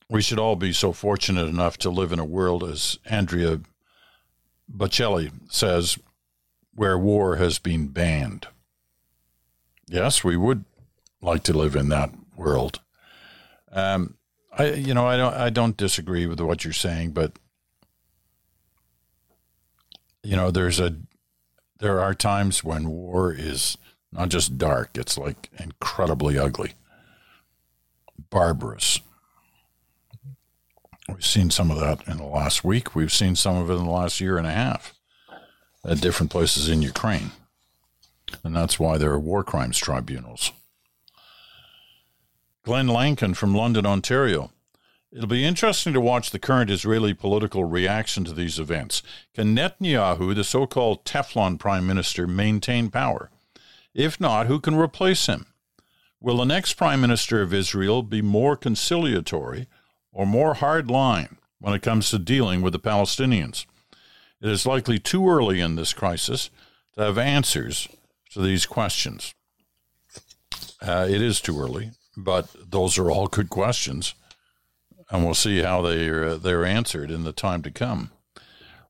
We 0.09 0.21
should 0.21 0.39
all 0.39 0.55
be 0.55 0.71
so 0.71 0.93
fortunate 0.93 1.47
enough 1.47 1.77
to 1.79 1.89
live 1.89 2.13
in 2.13 2.19
a 2.19 2.25
world, 2.25 2.63
as 2.63 2.97
Andrea 3.05 3.59
Bocelli 4.71 5.31
says, 5.49 5.97
where 6.73 6.97
war 6.97 7.35
has 7.35 7.59
been 7.59 7.87
banned. 7.87 8.47
Yes, 9.89 10.23
we 10.23 10.37
would 10.37 10.63
like 11.21 11.43
to 11.43 11.53
live 11.53 11.75
in 11.75 11.89
that 11.89 12.11
world. 12.37 12.79
Um, 13.71 14.15
I, 14.57 14.71
you 14.71 14.93
know, 14.93 15.05
I 15.05 15.17
don't, 15.17 15.33
I 15.33 15.49
don't 15.49 15.77
disagree 15.77 16.25
with 16.25 16.39
what 16.39 16.63
you're 16.63 16.73
saying, 16.73 17.11
but 17.11 17.33
you 20.23 20.35
know, 20.35 20.51
there's 20.51 20.79
a, 20.79 20.95
there 21.79 21.99
are 21.99 22.13
times 22.13 22.63
when 22.63 22.89
war 22.89 23.31
is 23.31 23.77
not 24.11 24.29
just 24.29 24.57
dark; 24.57 24.91
it's 24.95 25.17
like 25.17 25.49
incredibly 25.59 26.37
ugly, 26.37 26.73
barbarous. 28.29 28.99
We've 31.07 31.25
seen 31.25 31.49
some 31.49 31.71
of 31.71 31.79
that 31.79 32.05
in 32.07 32.17
the 32.17 32.25
last 32.25 32.63
week. 32.63 32.93
We've 32.93 33.13
seen 33.13 33.35
some 33.35 33.55
of 33.55 33.69
it 33.69 33.75
in 33.75 33.85
the 33.85 33.91
last 33.91 34.19
year 34.19 34.37
and 34.37 34.45
a 34.45 34.51
half 34.51 34.93
at 35.85 36.01
different 36.01 36.31
places 36.31 36.67
in 36.67 36.81
Ukraine. 36.81 37.31
And 38.43 38.55
that's 38.55 38.77
why 38.77 38.97
there 38.97 39.11
are 39.11 39.19
war 39.19 39.43
crimes 39.43 39.77
tribunals. 39.77 40.51
Glenn 42.67 42.87
Lankin 42.87 43.33
from 43.33 43.55
London, 43.55 43.85
Ontario. 43.85 44.51
It'll 45.09 45.25
be 45.25 45.45
interesting 45.45 45.93
to 45.93 46.01
watch 46.01 46.31
the 46.31 46.37
current 46.37 46.69
Israeli 46.69 47.13
political 47.13 47.63
reaction 47.63 48.25
to 48.25 48.33
these 48.33 48.59
events. 48.59 49.01
Can 49.33 49.55
Netanyahu, 49.55 50.35
the 50.35 50.43
so 50.43 50.67
called 50.67 51.05
Teflon 51.05 51.57
prime 51.57 51.87
minister, 51.87 52.27
maintain 52.27 52.89
power? 52.89 53.31
If 53.93 54.19
not, 54.19 54.47
who 54.47 54.59
can 54.59 54.75
replace 54.75 55.27
him? 55.27 55.45
Will 56.19 56.35
the 56.35 56.43
next 56.43 56.73
prime 56.73 56.99
minister 56.99 57.41
of 57.41 57.53
Israel 57.53 58.03
be 58.03 58.21
more 58.21 58.57
conciliatory 58.57 59.67
or 60.11 60.25
more 60.25 60.55
hard 60.55 60.91
line 60.91 61.37
when 61.59 61.73
it 61.73 61.81
comes 61.81 62.09
to 62.09 62.19
dealing 62.19 62.61
with 62.61 62.73
the 62.73 62.79
Palestinians? 62.79 63.65
It 64.41 64.49
is 64.49 64.65
likely 64.65 64.99
too 64.99 65.29
early 65.29 65.61
in 65.61 65.77
this 65.77 65.93
crisis 65.93 66.49
to 66.95 67.03
have 67.03 67.17
answers 67.17 67.87
to 68.31 68.41
these 68.41 68.65
questions. 68.65 69.33
Uh, 70.81 71.07
it 71.09 71.21
is 71.21 71.39
too 71.39 71.57
early, 71.57 71.91
but 72.17 72.53
those 72.69 72.97
are 72.97 73.09
all 73.09 73.27
good 73.27 73.49
questions 73.49 74.15
and 75.09 75.23
we'll 75.23 75.33
see 75.33 75.61
how 75.61 75.81
they 75.81 76.09
are, 76.09 76.35
they're 76.35 76.65
answered 76.65 77.11
in 77.11 77.23
the 77.23 77.31
time 77.31 77.61
to 77.63 77.71
come. 77.71 78.11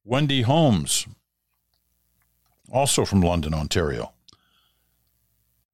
Wendy 0.03 0.41
Holmes, 0.41 1.05
also 2.71 3.05
from 3.05 3.21
London, 3.21 3.53
Ontario. 3.53 4.13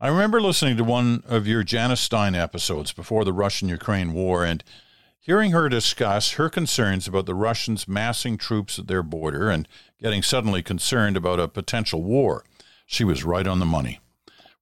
I 0.02 0.10
remember 0.10 0.42
listening 0.42 0.76
to 0.78 0.84
one 0.84 1.24
of 1.28 1.48
your 1.48 1.64
Janice 1.64 2.02
Stein 2.02 2.36
episodes 2.36 2.92
before 2.92 3.24
the 3.24 3.32
Russian 3.32 3.70
Ukraine 3.70 4.12
war 4.12 4.44
and 4.44 4.64
hearing 5.20 5.52
her 5.52 5.70
discuss 5.70 6.34
her 6.34 6.50
concerns 6.50 7.08
about 7.08 7.26
the 7.26 7.36
Russians 7.36 7.88
massing 7.88 8.38
troops 8.38 8.78
at 8.78 8.88
their 8.88 9.04
border 9.04 9.50
and 9.50 9.68
getting 10.02 10.22
suddenly 10.22 10.62
concerned 10.62 11.16
about 11.16 11.40
a 11.40 11.48
potential 11.48 12.04
war. 12.04 12.44
She 12.86 13.06
was 13.06 13.24
right 13.24 13.48
on 13.48 13.60
the 13.60 13.66
money. 13.66 14.02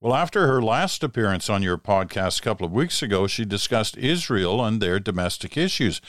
Well, 0.01 0.15
after 0.15 0.47
her 0.47 0.63
last 0.63 1.03
appearance 1.03 1.47
on 1.47 1.61
your 1.61 1.77
podcast 1.77 2.39
a 2.39 2.41
couple 2.41 2.65
of 2.65 2.71
weeks 2.71 3.03
ago, 3.03 3.27
she 3.27 3.45
discussed 3.45 3.95
Israel 3.97 4.65
and 4.65 4.81
their 4.81 4.99
domestic 4.99 5.55
issues, 5.55 6.01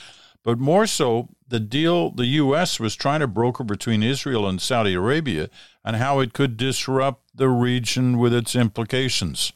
but 0.43 0.57
more 0.57 0.87
so 0.87 1.29
the 1.47 1.59
deal 1.59 2.09
the 2.09 2.25
U.S. 2.25 2.79
was 2.79 2.95
trying 2.95 3.19
to 3.19 3.27
broker 3.27 3.63
between 3.63 4.01
Israel 4.01 4.49
and 4.49 4.59
Saudi 4.59 4.95
Arabia 4.95 5.47
and 5.85 5.97
how 5.97 6.21
it 6.21 6.33
could 6.33 6.57
disrupt 6.57 7.21
the 7.35 7.49
region 7.49 8.17
with 8.17 8.33
its 8.33 8.55
implications. 8.55 9.53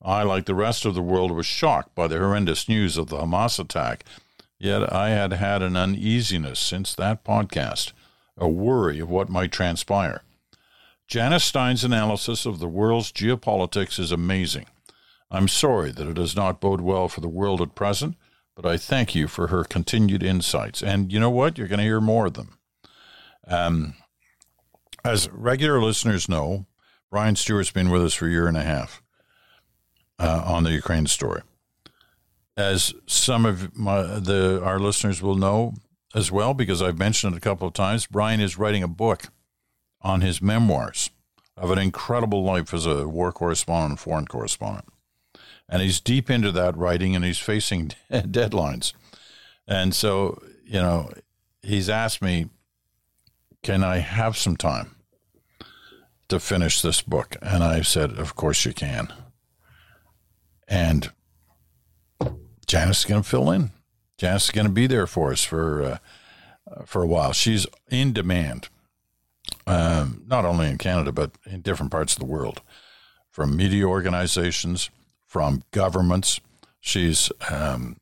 I, 0.00 0.22
like 0.22 0.46
the 0.46 0.54
rest 0.54 0.86
of 0.86 0.94
the 0.94 1.02
world, 1.02 1.30
was 1.30 1.44
shocked 1.44 1.94
by 1.94 2.08
the 2.08 2.18
horrendous 2.18 2.66
news 2.66 2.96
of 2.96 3.08
the 3.08 3.18
Hamas 3.18 3.58
attack, 3.58 4.06
yet 4.58 4.90
I 4.90 5.10
had 5.10 5.34
had 5.34 5.60
an 5.60 5.76
uneasiness 5.76 6.58
since 6.58 6.94
that 6.94 7.24
podcast, 7.24 7.92
a 8.38 8.48
worry 8.48 9.00
of 9.00 9.10
what 9.10 9.28
might 9.28 9.52
transpire. 9.52 10.22
Janice 11.10 11.42
Stein's 11.42 11.82
analysis 11.82 12.46
of 12.46 12.60
the 12.60 12.68
world's 12.68 13.10
geopolitics 13.10 13.98
is 13.98 14.12
amazing. 14.12 14.66
I'm 15.28 15.48
sorry 15.48 15.90
that 15.90 16.06
it 16.06 16.14
does 16.14 16.36
not 16.36 16.60
bode 16.60 16.80
well 16.80 17.08
for 17.08 17.20
the 17.20 17.28
world 17.28 17.60
at 17.60 17.74
present, 17.74 18.14
but 18.54 18.64
I 18.64 18.76
thank 18.76 19.12
you 19.12 19.26
for 19.26 19.48
her 19.48 19.64
continued 19.64 20.22
insights. 20.22 20.84
And 20.84 21.12
you 21.12 21.18
know 21.18 21.28
what? 21.28 21.58
You're 21.58 21.66
going 21.66 21.78
to 21.78 21.84
hear 21.84 22.00
more 22.00 22.26
of 22.26 22.34
them. 22.34 22.58
Um, 23.48 23.94
as 25.04 25.28
regular 25.30 25.82
listeners 25.82 26.28
know, 26.28 26.66
Brian 27.10 27.34
Stewart's 27.34 27.72
been 27.72 27.90
with 27.90 28.04
us 28.04 28.14
for 28.14 28.28
a 28.28 28.30
year 28.30 28.46
and 28.46 28.56
a 28.56 28.62
half 28.62 29.02
uh, 30.20 30.44
on 30.46 30.62
the 30.62 30.70
Ukraine 30.70 31.08
story. 31.08 31.42
As 32.56 32.94
some 33.08 33.44
of 33.46 33.76
my, 33.76 34.02
the, 34.02 34.62
our 34.62 34.78
listeners 34.78 35.20
will 35.20 35.34
know 35.34 35.74
as 36.14 36.30
well, 36.30 36.54
because 36.54 36.80
I've 36.80 36.98
mentioned 36.98 37.34
it 37.34 37.38
a 37.38 37.40
couple 37.40 37.66
of 37.66 37.74
times, 37.74 38.06
Brian 38.06 38.40
is 38.40 38.58
writing 38.58 38.84
a 38.84 38.88
book 38.88 39.24
on 40.02 40.20
his 40.20 40.40
memoirs 40.40 41.10
of 41.56 41.70
an 41.70 41.78
incredible 41.78 42.42
life 42.42 42.72
as 42.72 42.86
a 42.86 43.06
war 43.06 43.32
correspondent 43.32 43.90
and 43.90 44.00
foreign 44.00 44.26
correspondent. 44.26 44.88
And 45.68 45.82
he's 45.82 46.00
deep 46.00 46.30
into 46.30 46.50
that 46.52 46.76
writing 46.76 47.14
and 47.14 47.24
he's 47.24 47.38
facing 47.38 47.92
deadlines. 48.10 48.92
And 49.68 49.94
so, 49.94 50.42
you 50.64 50.80
know, 50.80 51.12
he's 51.62 51.88
asked 51.88 52.22
me, 52.22 52.48
can 53.62 53.84
I 53.84 53.98
have 53.98 54.36
some 54.36 54.56
time 54.56 54.96
to 56.28 56.40
finish 56.40 56.80
this 56.80 57.02
book? 57.02 57.36
And 57.42 57.62
I 57.62 57.82
said, 57.82 58.12
of 58.12 58.34
course 58.34 58.64
you 58.64 58.72
can. 58.72 59.12
And 60.66 61.10
Janice 62.66 63.00
is 63.00 63.04
going 63.04 63.22
to 63.22 63.28
fill 63.28 63.50
in. 63.50 63.70
Janice 64.16 64.44
is 64.44 64.50
going 64.50 64.66
to 64.66 64.72
be 64.72 64.86
there 64.86 65.06
for 65.06 65.32
us 65.32 65.44
for 65.44 65.82
uh, 65.82 65.98
for 66.84 67.02
a 67.02 67.06
while. 67.06 67.32
She's 67.32 67.66
in 67.90 68.12
demand 68.12 68.68
um, 69.66 70.24
not 70.26 70.44
only 70.44 70.68
in 70.68 70.78
Canada, 70.78 71.12
but 71.12 71.32
in 71.46 71.60
different 71.60 71.92
parts 71.92 72.14
of 72.14 72.18
the 72.18 72.26
world, 72.26 72.62
from 73.30 73.56
media 73.56 73.84
organizations, 73.84 74.90
from 75.26 75.62
governments. 75.70 76.40
She's 76.80 77.30
um, 77.50 77.96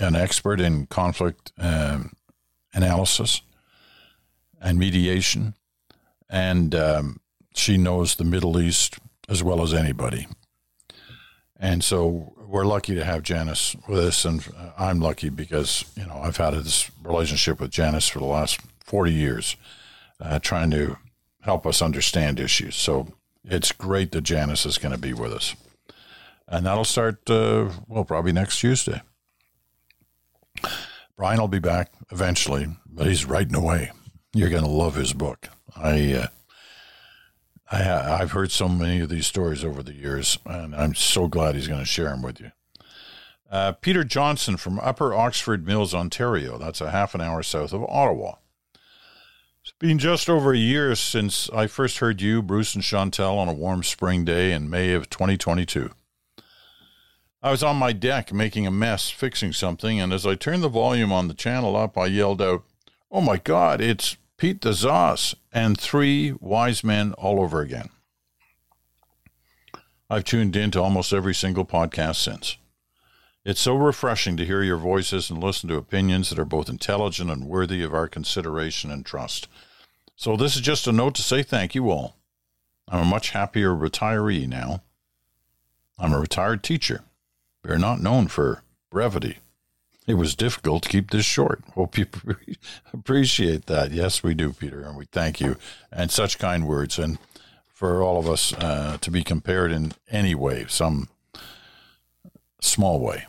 an 0.00 0.16
expert 0.16 0.60
in 0.60 0.86
conflict 0.86 1.52
um, 1.58 2.12
analysis 2.72 3.42
and 4.60 4.78
mediation, 4.78 5.54
and 6.28 6.74
um, 6.74 7.20
she 7.54 7.76
knows 7.76 8.14
the 8.14 8.24
Middle 8.24 8.60
East 8.60 8.98
as 9.28 9.42
well 9.42 9.62
as 9.62 9.74
anybody. 9.74 10.26
And 11.60 11.82
so 11.82 12.32
we're 12.46 12.64
lucky 12.64 12.94
to 12.94 13.04
have 13.04 13.22
Janice 13.22 13.76
with 13.88 13.98
us, 13.98 14.24
and 14.24 14.44
I'm 14.78 15.00
lucky 15.00 15.28
because 15.28 15.84
you 15.96 16.06
know 16.06 16.20
I've 16.22 16.36
had 16.36 16.54
this 16.54 16.90
relationship 17.02 17.60
with 17.60 17.70
Janice 17.70 18.08
for 18.08 18.20
the 18.20 18.24
last 18.24 18.60
40 18.84 19.12
years, 19.12 19.56
uh, 20.20 20.38
trying 20.38 20.70
to 20.70 20.96
help 21.40 21.66
us 21.66 21.82
understand 21.82 22.40
issues. 22.40 22.76
So 22.76 23.08
it's 23.44 23.72
great 23.72 24.12
that 24.12 24.22
Janice 24.22 24.66
is 24.66 24.78
going 24.78 24.92
to 24.92 25.00
be 25.00 25.12
with 25.12 25.32
us, 25.32 25.54
and 26.46 26.66
that'll 26.66 26.84
start 26.84 27.28
uh, 27.30 27.70
well 27.86 28.04
probably 28.04 28.32
next 28.32 28.60
Tuesday. 28.60 29.00
Brian 31.16 31.40
will 31.40 31.48
be 31.48 31.58
back 31.58 31.92
eventually, 32.10 32.68
but 32.86 33.06
he's 33.06 33.24
writing 33.24 33.54
away. 33.54 33.90
You're 34.34 34.50
going 34.50 34.64
to 34.64 34.68
love 34.70 34.94
his 34.94 35.12
book. 35.12 35.48
I. 35.76 36.12
Uh, 36.12 36.26
I, 37.70 38.20
I've 38.20 38.32
heard 38.32 38.50
so 38.50 38.68
many 38.68 39.00
of 39.00 39.08
these 39.10 39.26
stories 39.26 39.64
over 39.64 39.82
the 39.82 39.92
years, 39.92 40.38
and 40.46 40.74
I'm 40.74 40.94
so 40.94 41.28
glad 41.28 41.54
he's 41.54 41.68
going 41.68 41.80
to 41.80 41.86
share 41.86 42.08
them 42.08 42.22
with 42.22 42.40
you. 42.40 42.52
Uh, 43.50 43.72
Peter 43.72 44.04
Johnson 44.04 44.56
from 44.56 44.78
Upper 44.80 45.14
Oxford 45.14 45.66
Mills, 45.66 45.94
Ontario. 45.94 46.58
That's 46.58 46.80
a 46.80 46.90
half 46.90 47.14
an 47.14 47.20
hour 47.20 47.42
south 47.42 47.72
of 47.72 47.84
Ottawa. 47.84 48.36
It's 49.68 49.76
been 49.78 49.98
just 49.98 50.30
over 50.30 50.54
a 50.54 50.56
year 50.56 50.94
since 50.94 51.50
I 51.50 51.66
first 51.66 51.98
heard 51.98 52.22
you, 52.22 52.40
Bruce, 52.40 52.74
and 52.74 52.82
Chantal 52.82 53.38
on 53.38 53.48
a 53.48 53.52
warm 53.52 53.82
spring 53.82 54.24
day 54.24 54.50
in 54.50 54.70
May 54.70 54.94
of 54.94 55.10
2022. 55.10 55.90
I 57.42 57.50
was 57.50 57.62
on 57.62 57.76
my 57.76 57.92
deck 57.92 58.32
making 58.32 58.66
a 58.66 58.70
mess, 58.70 59.10
fixing 59.10 59.52
something, 59.52 60.00
and 60.00 60.10
as 60.10 60.24
I 60.24 60.36
turned 60.36 60.62
the 60.62 60.70
volume 60.70 61.12
on 61.12 61.28
the 61.28 61.34
channel 61.34 61.76
up, 61.76 61.98
I 61.98 62.06
yelled 62.06 62.40
out, 62.40 62.64
Oh 63.10 63.20
my 63.20 63.36
God, 63.36 63.82
it's 63.82 64.16
Pete 64.38 64.62
the 64.62 64.70
Zoss, 64.70 65.34
and 65.52 65.78
three 65.78 66.32
wise 66.40 66.82
men 66.82 67.12
all 67.18 67.38
over 67.38 67.60
again. 67.60 67.90
I've 70.08 70.24
tuned 70.24 70.56
in 70.56 70.70
to 70.70 70.82
almost 70.82 71.12
every 71.12 71.34
single 71.34 71.66
podcast 71.66 72.16
since. 72.16 72.56
It's 73.44 73.60
so 73.60 73.74
refreshing 73.74 74.36
to 74.36 74.44
hear 74.44 74.62
your 74.62 74.76
voices 74.76 75.30
and 75.30 75.42
listen 75.42 75.68
to 75.68 75.76
opinions 75.76 76.30
that 76.30 76.38
are 76.38 76.44
both 76.44 76.68
intelligent 76.68 77.30
and 77.30 77.46
worthy 77.48 77.82
of 77.82 77.94
our 77.94 78.08
consideration 78.08 78.90
and 78.90 79.06
trust. 79.06 79.48
So, 80.16 80.36
this 80.36 80.56
is 80.56 80.62
just 80.62 80.86
a 80.86 80.92
note 80.92 81.14
to 81.14 81.22
say 81.22 81.42
thank 81.42 81.74
you 81.74 81.90
all. 81.90 82.16
I'm 82.88 83.00
a 83.00 83.04
much 83.04 83.30
happier 83.30 83.70
retiree 83.70 84.48
now. 84.48 84.82
I'm 85.98 86.12
a 86.12 86.20
retired 86.20 86.62
teacher. 86.62 87.02
We're 87.64 87.78
not 87.78 88.00
known 88.00 88.28
for 88.28 88.62
brevity. 88.90 89.38
It 90.06 90.14
was 90.14 90.34
difficult 90.34 90.84
to 90.84 90.88
keep 90.88 91.10
this 91.10 91.26
short. 91.26 91.62
Hope 91.74 91.98
you 91.98 92.06
appreciate 92.94 93.66
that. 93.66 93.92
Yes, 93.92 94.22
we 94.22 94.32
do, 94.34 94.52
Peter, 94.52 94.80
and 94.80 94.96
we 94.96 95.04
thank 95.04 95.40
you. 95.40 95.56
And 95.92 96.10
such 96.10 96.38
kind 96.38 96.66
words. 96.66 96.98
And 96.98 97.18
for 97.66 98.02
all 98.02 98.18
of 98.18 98.28
us 98.28 98.54
uh, 98.54 98.96
to 99.02 99.10
be 99.10 99.22
compared 99.22 99.70
in 99.70 99.92
any 100.10 100.34
way, 100.34 100.64
some 100.68 101.08
small 102.60 103.00
way, 103.00 103.26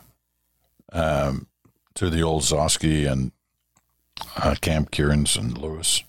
um, 0.92 1.46
to 1.94 2.10
the 2.10 2.22
old 2.22 2.42
Gzowski 2.42 3.10
and 3.10 3.32
uh, 4.36 4.54
Camp 4.60 4.90
Kierans 4.90 5.36
and 5.36 5.56
Lewis. 5.56 6.02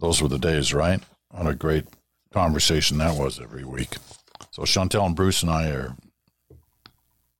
Those 0.00 0.22
were 0.22 0.28
the 0.28 0.38
days, 0.38 0.72
right? 0.72 1.00
What 1.30 1.46
a 1.46 1.54
great 1.54 1.86
conversation 2.32 2.98
that 2.98 3.18
was 3.18 3.40
every 3.40 3.64
week. 3.64 3.96
So 4.50 4.64
Chantal 4.64 5.06
and 5.06 5.16
Bruce 5.16 5.42
and 5.42 5.50
I 5.50 5.70
are 5.70 5.96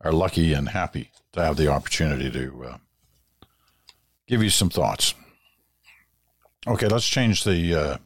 are 0.03 0.13
lucky 0.13 0.53
and 0.53 0.69
happy 0.71 1.11
to 1.33 1.43
have 1.43 1.57
the 1.57 1.69
opportunity 1.69 2.31
to 2.31 2.65
uh, 2.65 2.77
give 4.27 4.43
you 4.43 4.51
some 4.51 4.71
thoughts. 4.71 5.15
Okay, 6.67 6.89
let's 6.89 7.09
change 7.09 7.45
the 7.45 7.75
uh, 7.75 7.97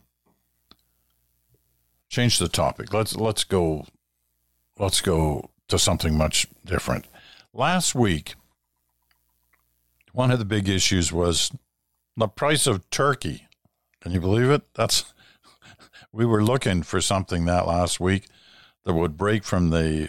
change 2.08 2.38
the 2.38 2.48
topic. 2.48 2.92
Let's 2.92 3.16
let's 3.16 3.44
go 3.44 3.86
let's 4.78 5.00
go 5.00 5.50
to 5.74 5.78
something 5.78 6.16
much 6.16 6.46
different. 6.64 7.06
Last 7.52 7.94
week, 7.94 8.34
one 10.12 10.30
of 10.30 10.38
the 10.38 10.44
big 10.44 10.68
issues 10.68 11.12
was 11.12 11.50
the 12.16 12.28
price 12.28 12.66
of 12.66 12.88
turkey. 12.90 13.46
Can 14.00 14.12
you 14.12 14.20
believe 14.20 14.50
it? 14.50 14.62
That's 14.74 15.12
we 16.12 16.24
were 16.24 16.44
looking 16.44 16.82
for 16.82 17.00
something 17.00 17.44
that 17.44 17.66
last 17.66 17.98
week 17.98 18.26
that 18.84 18.94
would 18.94 19.16
break 19.16 19.44
from 19.44 19.70
the 19.70 20.08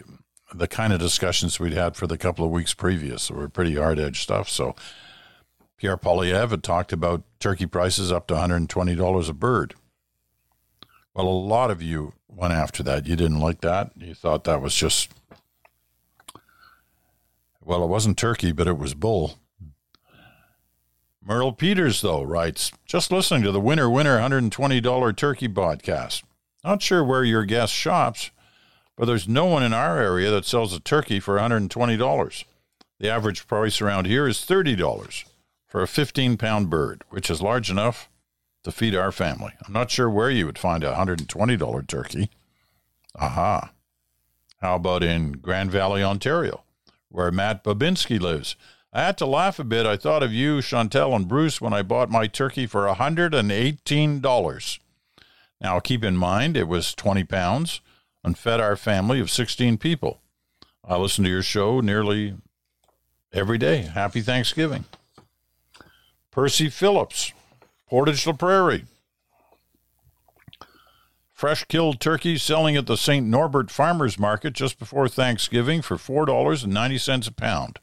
the 0.54 0.68
kind 0.68 0.94
of 0.94 1.00
discussions 1.00 1.60
we'd 1.60 1.74
had 1.74 1.96
for 1.96 2.08
the 2.08 2.18
couple 2.18 2.46
of 2.46 2.52
weeks 2.52 2.74
previous. 2.74 3.28
They 3.28 3.36
were 3.36 3.50
pretty 3.50 3.76
hard 3.76 4.00
edge 4.00 4.22
stuff. 4.22 4.48
So 4.48 4.76
Pierre 5.78 5.98
Poilievre 5.98 6.52
had 6.52 6.64
talked 6.64 6.94
about 6.94 7.24
turkey 7.40 7.66
prices 7.66 8.12
up 8.12 8.28
to 8.28 8.36
$120 8.36 9.30
a 9.30 9.34
bird. 9.34 9.74
Well, 11.14 11.28
a 11.28 11.30
lot 11.30 11.72
of 11.72 11.82
you 11.82 12.14
went 12.28 12.54
after 12.54 12.84
that. 12.84 13.08
You 13.08 13.16
didn't 13.16 13.40
like 13.40 13.62
that. 13.62 13.92
You 13.98 14.14
thought 14.14 14.44
that 14.46 14.62
was 14.62 14.76
just, 14.76 15.10
well, 17.66 17.84
it 17.84 17.88
wasn't 17.88 18.18
turkey, 18.18 18.52
but 18.52 18.68
it 18.68 18.78
was 18.78 18.94
bull. 18.94 19.40
Merle 21.22 21.54
Peters, 21.54 22.02
though, 22.02 22.22
writes 22.22 22.72
just 22.86 23.12
listening 23.12 23.42
to 23.44 23.52
the 23.52 23.60
Winner 23.60 23.90
Winner 23.90 24.20
$120 24.20 25.18
turkey 25.18 25.48
podcast. 25.48 26.22
Not 26.64 26.84
sure 26.84 27.04
where 27.04 27.24
your 27.24 27.46
guest 27.46 27.74
shops, 27.74 28.30
but 28.96 29.06
there's 29.06 29.28
no 29.28 29.46
one 29.46 29.64
in 29.64 29.74
our 29.74 29.98
area 29.98 30.30
that 30.30 30.46
sells 30.46 30.74
a 30.74 30.80
turkey 30.80 31.20
for 31.20 31.38
$120. 31.38 32.44
The 33.00 33.10
average 33.10 33.48
price 33.48 33.82
around 33.82 34.06
here 34.06 34.28
is 34.28 34.38
$30 34.38 35.26
for 35.66 35.82
a 35.82 35.88
15 35.88 36.38
pound 36.38 36.70
bird, 36.70 37.04
which 37.10 37.32
is 37.32 37.42
large 37.42 37.72
enough 37.72 38.08
to 38.64 38.72
feed 38.72 38.96
our 38.96 39.12
family. 39.12 39.54
I'm 39.66 39.74
not 39.74 39.90
sure 39.90 40.10
where 40.10 40.30
you 40.30 40.46
would 40.46 40.60
find 40.60 40.84
a 40.84 40.94
$120 40.94 41.88
turkey. 41.88 42.30
Aha. 43.16 43.72
How 44.62 44.76
about 44.76 45.04
in 45.04 45.34
Grand 45.34 45.72
Valley, 45.72 46.04
Ontario, 46.04 46.64
where 47.16 47.32
Matt 47.32 47.64
Babinski 47.64 48.20
lives? 48.20 48.58
I 48.92 49.02
had 49.02 49.18
to 49.20 49.26
laugh 49.26 49.58
a 49.58 49.64
bit. 49.64 49.86
I 49.86 49.96
thought 49.98 50.22
of 50.22 50.34
you, 50.34 50.62
Chantal, 50.62 51.16
and 51.16 51.28
Bruce 51.28 51.62
when 51.62 51.74
I 51.74 51.82
bought 51.82 52.10
my 52.10 52.28
turkey 52.28 52.68
for 52.68 52.88
a 52.88 52.96
$118. 52.96 54.80
Now, 55.62 55.80
keep 55.80 56.04
in 56.04 56.18
mind, 56.18 56.58
it 56.58 56.68
was 56.68 56.94
20 56.94 57.24
pounds 57.24 57.80
and 58.24 58.38
fed 58.38 58.60
our 58.60 58.76
family 58.76 59.20
of 59.20 59.32
16 59.32 59.78
people. 59.78 60.22
I 60.84 60.98
listen 60.98 61.24
to 61.24 61.30
your 61.30 61.42
show 61.42 61.80
nearly 61.80 62.36
every 63.34 63.58
day. 63.58 63.84
Happy 63.84 64.22
Thanksgiving. 64.22 64.86
Percy 66.32 66.70
Phillips, 66.70 67.32
Portage 67.88 68.28
la 68.28 68.34
Prairie. 68.34 68.86
Fresh 71.36 71.66
killed 71.66 72.00
turkey 72.00 72.38
selling 72.38 72.78
at 72.78 72.86
the 72.86 72.96
St. 72.96 73.28
Norbert 73.28 73.70
Farmers 73.70 74.18
Market 74.18 74.54
just 74.54 74.80
before 74.80 75.10
Thanksgiving 75.10 75.82
for 75.82 75.98
$4.90 75.98 77.28
a 77.28 77.32
pound. 77.34 77.80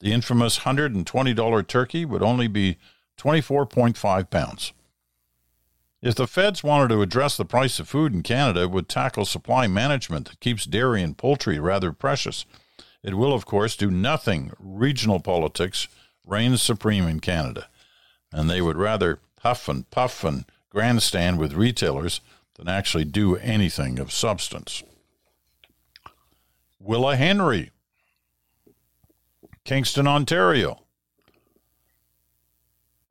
The 0.00 0.12
infamous 0.12 0.60
$120 0.60 1.66
turkey 1.66 2.04
would 2.04 2.22
only 2.22 2.46
be 2.46 2.76
24.5 3.16 4.28
pounds. 4.28 4.74
If 6.02 6.14
the 6.14 6.26
feds 6.26 6.62
wanted 6.62 6.88
to 6.88 7.00
address 7.00 7.38
the 7.38 7.46
price 7.46 7.80
of 7.80 7.88
food 7.88 8.12
in 8.12 8.22
Canada, 8.22 8.64
it 8.64 8.70
would 8.70 8.90
tackle 8.90 9.24
supply 9.24 9.66
management 9.66 10.28
that 10.28 10.40
keeps 10.40 10.66
dairy 10.66 11.02
and 11.02 11.16
poultry 11.16 11.58
rather 11.58 11.90
precious. 11.90 12.44
It 13.02 13.14
will, 13.14 13.32
of 13.32 13.46
course, 13.46 13.76
do 13.76 13.90
nothing. 13.90 14.52
Regional 14.58 15.20
politics 15.20 15.88
reigns 16.26 16.60
supreme 16.60 17.08
in 17.08 17.20
Canada, 17.20 17.68
and 18.30 18.50
they 18.50 18.60
would 18.60 18.76
rather 18.76 19.20
huff 19.38 19.70
and 19.70 19.88
puff 19.90 20.22
and 20.22 20.44
grandstand 20.68 21.38
with 21.38 21.54
retailers 21.54 22.20
than 22.56 22.68
actually 22.68 23.04
do 23.04 23.36
anything 23.36 23.98
of 23.98 24.12
substance. 24.12 24.82
Willa 26.78 27.16
Henry, 27.16 27.70
Kingston, 29.64 30.06
Ontario. 30.06 30.80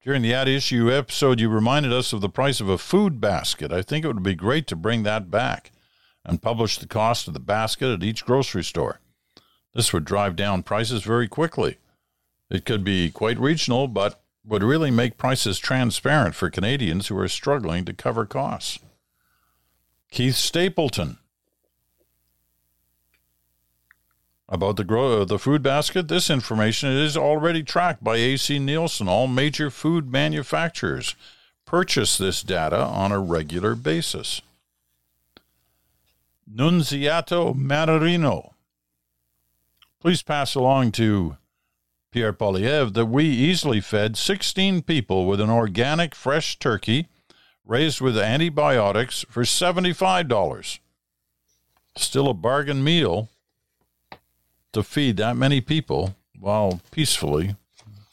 During 0.03 0.21
the 0.21 0.34
At 0.34 0.47
Issue 0.47 0.91
episode, 0.91 1.39
you 1.39 1.49
reminded 1.49 1.93
us 1.93 2.13
of 2.13 2.21
the 2.21 2.29
price 2.29 2.60
of 2.60 2.69
a 2.69 2.77
food 2.77 3.21
basket. 3.21 3.71
I 3.71 3.82
think 3.82 4.03
it 4.03 4.10
would 4.10 4.21
be 4.21 4.36
great 4.36 4.67
to 4.67 4.75
bring 4.75 5.03
that 5.03 5.32
back 5.32 5.71
and 6.25 6.41
publish 6.41 6.77
the 6.77 6.88
cost 6.88 7.27
of 7.27 7.34
the 7.34 7.39
basket 7.39 7.88
at 7.88 8.03
each 8.03 8.25
grocery 8.25 8.63
store. 8.63 8.99
This 9.73 9.91
would 9.91 10.06
drive 10.06 10.36
down 10.36 10.63
prices 10.63 11.03
very 11.03 11.27
quickly. 11.27 11.77
It 12.49 12.65
could 12.65 12.84
be 12.84 13.10
quite 13.10 13.39
regional, 13.39 13.88
but 13.88 14.21
would 14.45 14.62
really 14.62 14.91
make 14.91 15.17
prices 15.17 15.58
transparent 15.58 16.36
for 16.36 16.49
Canadians 16.49 17.08
who 17.08 17.17
are 17.17 17.27
struggling 17.27 17.86
to 17.86 17.93
cover 17.93 18.25
costs. 18.25 18.79
Keith 20.13 20.36
Stapleton, 20.36 21.17
About 24.47 24.76
the, 24.76 24.84
grow, 24.84 25.21
uh, 25.21 25.26
the 25.26 25.39
food 25.39 25.63
basket, 25.63 26.08
this 26.08 26.30
information 26.30 26.89
is 26.91 27.17
already 27.17 27.63
tracked 27.63 28.04
by 28.04 28.17
AC 28.17 28.60
Nielsen. 28.60 29.08
All 29.08 29.26
major 29.26 29.71
food 29.71 30.12
manufacturers 30.12 31.15
purchase 31.65 32.19
this 32.19 32.43
data 32.43 32.78
on 32.78 33.12
a 33.12 33.19
regular 33.19 33.73
basis. 33.73 34.43
Nunziato 36.47 37.56
Marino. 37.56 38.54
Please 39.99 40.21
pass 40.21 40.54
along 40.54 40.91
to 40.91 41.38
Pierre 42.12 42.34
Poilievre 42.34 42.93
that 42.93 43.08
we 43.08 43.26
easily 43.26 43.82
fed 43.82 44.15
16 44.15 44.84
people 44.84 45.26
with 45.26 45.41
an 45.41 45.49
organic 45.49 46.13
fresh 46.13 46.60
turkey 46.60 47.08
raised 47.65 48.02
with 48.02 48.17
antibiotics 48.17 49.26
for 49.30 49.43
$75. 49.43 50.80
Still 51.95 52.28
a 52.28 52.34
bargain 52.34 52.84
meal 52.84 53.30
to 54.73 54.84
feed 54.84 55.17
that 55.17 55.38
many 55.38 55.62
people 55.62 56.15
while 56.39 56.82
peacefully 56.91 57.56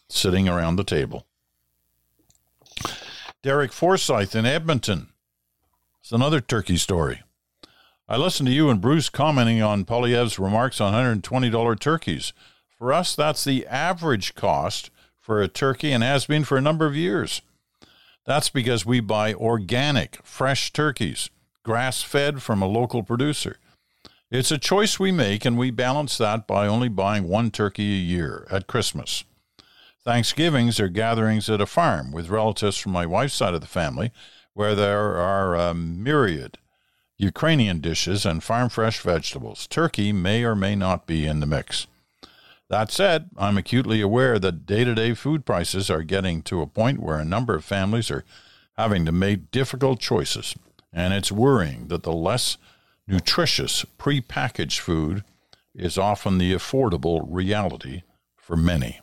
sitting 0.09 0.49
around 0.49 0.77
the 0.77 0.85
table. 0.85 1.27
Derek 3.43 3.73
Forsyth 3.73 4.35
in 4.35 4.45
Edmonton. 4.45 5.09
It's 6.01 6.13
another 6.13 6.41
turkey 6.41 6.77
story. 6.77 7.23
I 8.09 8.17
listened 8.17 8.49
to 8.49 8.53
you 8.53 8.69
and 8.69 8.81
Bruce 8.81 9.09
commenting 9.09 9.63
on 9.63 9.85
Poilievre's 9.85 10.39
remarks 10.39 10.81
on 10.81 10.93
$120 10.93 11.81
turkeys. 11.81 12.33
For 12.77 12.93
us, 12.93 13.15
that's 13.15 13.45
the 13.45 13.67
average 13.67 14.35
cost 14.35 14.91
for 15.21 15.41
a 15.41 15.49
turkey 15.49 15.93
and 15.93 16.03
has 16.03 16.27
been 16.27 16.45
for 16.45 16.59
a 16.59 16.63
number 16.63 16.87
of 16.87 16.97
years. 16.97 17.41
That's 18.31 18.49
because 18.49 18.87
we 18.87 19.01
buy 19.01 19.35
organic, 19.35 20.21
fresh 20.23 20.73
turkeys, 20.73 21.31
grass 21.65 22.05
fed 22.05 22.45
from 22.45 22.63
a 22.63 22.69
local 22.69 23.03
producer. 23.03 23.57
It's 24.31 24.53
a 24.53 24.57
choice 24.57 25.01
we 25.01 25.11
make, 25.11 25.45
and 25.45 25.59
we 25.59 25.73
balance 25.73 26.17
that 26.19 26.47
by 26.47 26.69
only 26.69 26.89
buying 26.89 27.27
one 27.27 27.51
turkey 27.51 27.93
a 27.93 27.99
year 27.99 28.47
at 28.49 28.69
Christmas. 28.69 29.25
Thanksgivings 30.05 30.79
are 30.79 30.89
gatherings 30.89 31.51
at 31.51 31.61
a 31.61 31.67
farm 31.67 32.13
with 32.13 32.29
relatives 32.29 32.77
from 32.77 32.93
my 32.93 33.05
wife's 33.05 33.35
side 33.35 33.55
of 33.55 33.63
the 33.63 33.67
family, 33.67 34.13
where 34.55 34.77
there 34.77 35.17
are 35.17 35.57
a 35.57 35.75
myriad 35.75 36.59
Ukrainian 37.19 37.81
dishes 37.81 38.25
and 38.25 38.45
farm 38.45 38.69
fresh 38.69 39.01
vegetables. 39.01 39.67
Turkey 39.67 40.13
may 40.13 40.45
or 40.45 40.55
may 40.55 40.77
not 40.77 41.05
be 41.05 41.27
in 41.27 41.41
the 41.41 41.47
mix. 41.47 41.89
That 42.71 42.93
said, 42.93 43.31
I'm 43.37 43.59
acutely 43.59 44.01
aware 44.01 44.39
that 44.39 44.65
day 44.65 44.85
to 44.85 44.95
day 44.95 45.13
food 45.15 45.45
prices 45.45 45.91
are 45.91 46.05
getting 46.05 46.41
to 46.43 46.63
a 46.63 46.69
point 46.69 47.03
where 47.03 47.19
a 47.19 47.25
number 47.25 47.57
of 47.57 47.65
families 47.65 48.13
are 48.13 48.25
having 48.79 49.05
to 49.07 49.13
make 49.13 49.51
difficult 49.51 49.99
choices, 49.99 50.55
and 50.93 51.13
it's 51.13 51.33
worrying 51.33 51.89
that 51.89 52.05
the 52.05 52.13
less 52.13 52.59
nutritious 53.09 53.85
prepackaged 53.99 54.79
food 54.79 55.25
is 55.75 55.99
often 55.99 56.39
the 56.39 56.55
affordable 56.55 57.27
reality 57.29 58.03
for 58.37 58.57
many. 58.57 59.01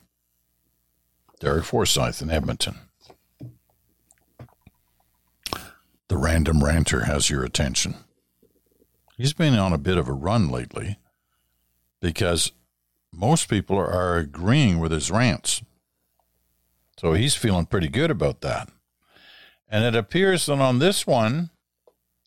Derek 1.42 1.66
Forsyth 1.66 2.22
in 2.22 2.30
Edmonton. 2.30 2.76
The 6.08 6.18
random 6.18 6.64
ranter 6.64 7.04
has 7.04 7.30
your 7.30 7.44
attention. 7.44 7.96
He's 9.18 9.34
been 9.34 9.56
on 9.56 9.74
a 9.74 9.78
bit 9.78 9.98
of 9.98 10.08
a 10.08 10.14
run 10.14 10.48
lately 10.48 11.00
because 12.00 12.54
most 13.14 13.50
people 13.50 13.78
are 13.78 14.18
agreeing 14.18 14.80
with 14.80 14.92
his 14.92 15.12
rants. 15.12 15.62
So 17.00 17.14
he's 17.14 17.36
feeling 17.36 17.66
pretty 17.66 17.90
good 17.90 18.12
about 18.12 18.42
that. 18.42 18.70
And 19.70 19.84
it 19.84 19.96
appears 19.96 20.46
that 20.46 20.60
on 20.60 20.80
this 20.80 21.06
one, 21.06 21.50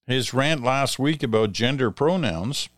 his 0.07 0.35
rant 0.35 0.63
last 0.63 0.99
week 0.99 1.23
about 1.23 1.53
gender 1.53 1.91
pronouns, 1.91 2.69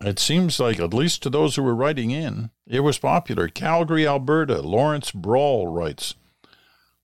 it 0.00 0.18
seems 0.18 0.60
like, 0.60 0.78
at 0.78 0.92
least 0.92 1.22
to 1.22 1.30
those 1.30 1.56
who 1.56 1.62
were 1.62 1.74
writing 1.74 2.10
in, 2.10 2.50
it 2.66 2.80
was 2.80 2.98
popular. 2.98 3.48
Calgary, 3.48 4.06
Alberta, 4.06 4.60
Lawrence 4.60 5.10
Brawl 5.10 5.68
writes 5.68 6.14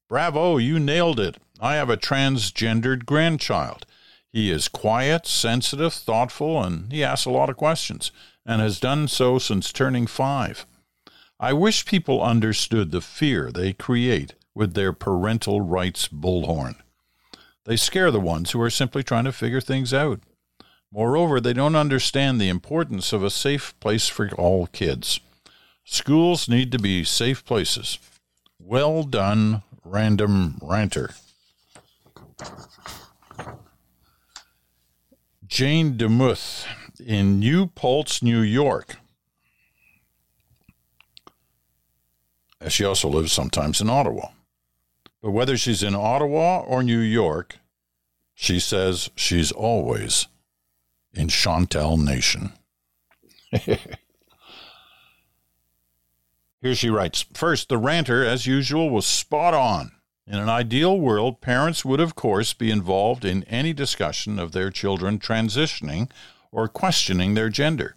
Bravo, 0.08 0.58
you 0.58 0.78
nailed 0.78 1.20
it. 1.20 1.38
I 1.60 1.76
have 1.76 1.88
a 1.88 1.96
transgendered 1.96 3.06
grandchild. 3.06 3.86
He 4.32 4.50
is 4.50 4.68
quiet, 4.68 5.26
sensitive, 5.26 5.92
thoughtful, 5.92 6.62
and 6.62 6.92
he 6.92 7.02
asks 7.02 7.26
a 7.26 7.30
lot 7.30 7.50
of 7.50 7.56
questions, 7.56 8.12
and 8.46 8.60
has 8.60 8.80
done 8.80 9.08
so 9.08 9.38
since 9.38 9.72
turning 9.72 10.06
five. 10.06 10.66
I 11.38 11.52
wish 11.52 11.86
people 11.86 12.22
understood 12.22 12.90
the 12.90 13.00
fear 13.00 13.50
they 13.50 13.72
create 13.72 14.34
with 14.54 14.74
their 14.74 14.92
parental 14.92 15.60
rights 15.60 16.06
bullhorn. 16.06 16.76
They 17.64 17.76
scare 17.76 18.10
the 18.10 18.20
ones 18.20 18.50
who 18.50 18.60
are 18.60 18.70
simply 18.70 19.02
trying 19.02 19.24
to 19.24 19.32
figure 19.32 19.60
things 19.60 19.94
out. 19.94 20.20
Moreover, 20.92 21.40
they 21.40 21.52
don't 21.52 21.76
understand 21.76 22.40
the 22.40 22.48
importance 22.48 23.12
of 23.12 23.22
a 23.22 23.30
safe 23.30 23.78
place 23.80 24.08
for 24.08 24.28
all 24.32 24.66
kids. 24.66 25.20
Schools 25.84 26.48
need 26.48 26.72
to 26.72 26.78
be 26.78 27.04
safe 27.04 27.44
places. 27.44 27.98
Well 28.58 29.02
done, 29.04 29.62
random 29.84 30.58
ranter. 30.60 31.14
Jane 35.50 35.94
DeMuth 35.98 36.64
in 37.04 37.40
New 37.40 37.66
Paltz, 37.66 38.22
New 38.22 38.40
York. 38.40 38.96
She 42.68 42.84
also 42.84 43.08
lives 43.08 43.32
sometimes 43.32 43.80
in 43.80 43.90
Ottawa. 43.90 44.28
But 45.20 45.32
whether 45.32 45.56
she's 45.56 45.82
in 45.82 45.96
Ottawa 45.96 46.60
or 46.60 46.84
New 46.84 47.00
York, 47.00 47.56
she 48.32 48.60
says 48.60 49.10
she's 49.16 49.50
always 49.50 50.28
in 51.12 51.26
Chantal 51.28 51.96
Nation. 51.96 52.52
Here 53.50 53.78
she 56.74 56.90
writes 56.90 57.24
First, 57.34 57.68
the 57.68 57.76
ranter, 57.76 58.24
as 58.24 58.46
usual, 58.46 58.88
was 58.88 59.04
spot 59.04 59.52
on. 59.52 59.90
In 60.30 60.38
an 60.38 60.48
ideal 60.48 60.96
world, 60.96 61.40
parents 61.40 61.84
would, 61.84 61.98
of 61.98 62.14
course, 62.14 62.52
be 62.52 62.70
involved 62.70 63.24
in 63.24 63.42
any 63.44 63.72
discussion 63.72 64.38
of 64.38 64.52
their 64.52 64.70
children 64.70 65.18
transitioning 65.18 66.08
or 66.52 66.68
questioning 66.68 67.34
their 67.34 67.48
gender. 67.48 67.96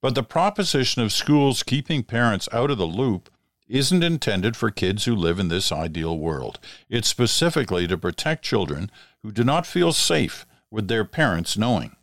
But 0.00 0.14
the 0.14 0.22
proposition 0.22 1.02
of 1.02 1.12
schools 1.12 1.64
keeping 1.64 2.04
parents 2.04 2.48
out 2.52 2.70
of 2.70 2.78
the 2.78 2.86
loop 2.86 3.28
isn't 3.66 4.04
intended 4.04 4.56
for 4.56 4.70
kids 4.70 5.04
who 5.04 5.16
live 5.16 5.40
in 5.40 5.48
this 5.48 5.72
ideal 5.72 6.16
world. 6.16 6.60
It's 6.88 7.08
specifically 7.08 7.88
to 7.88 7.98
protect 7.98 8.44
children 8.44 8.88
who 9.24 9.32
do 9.32 9.42
not 9.42 9.66
feel 9.66 9.92
safe 9.92 10.46
with 10.70 10.86
their 10.86 11.04
parents 11.04 11.58
knowing. 11.58 11.96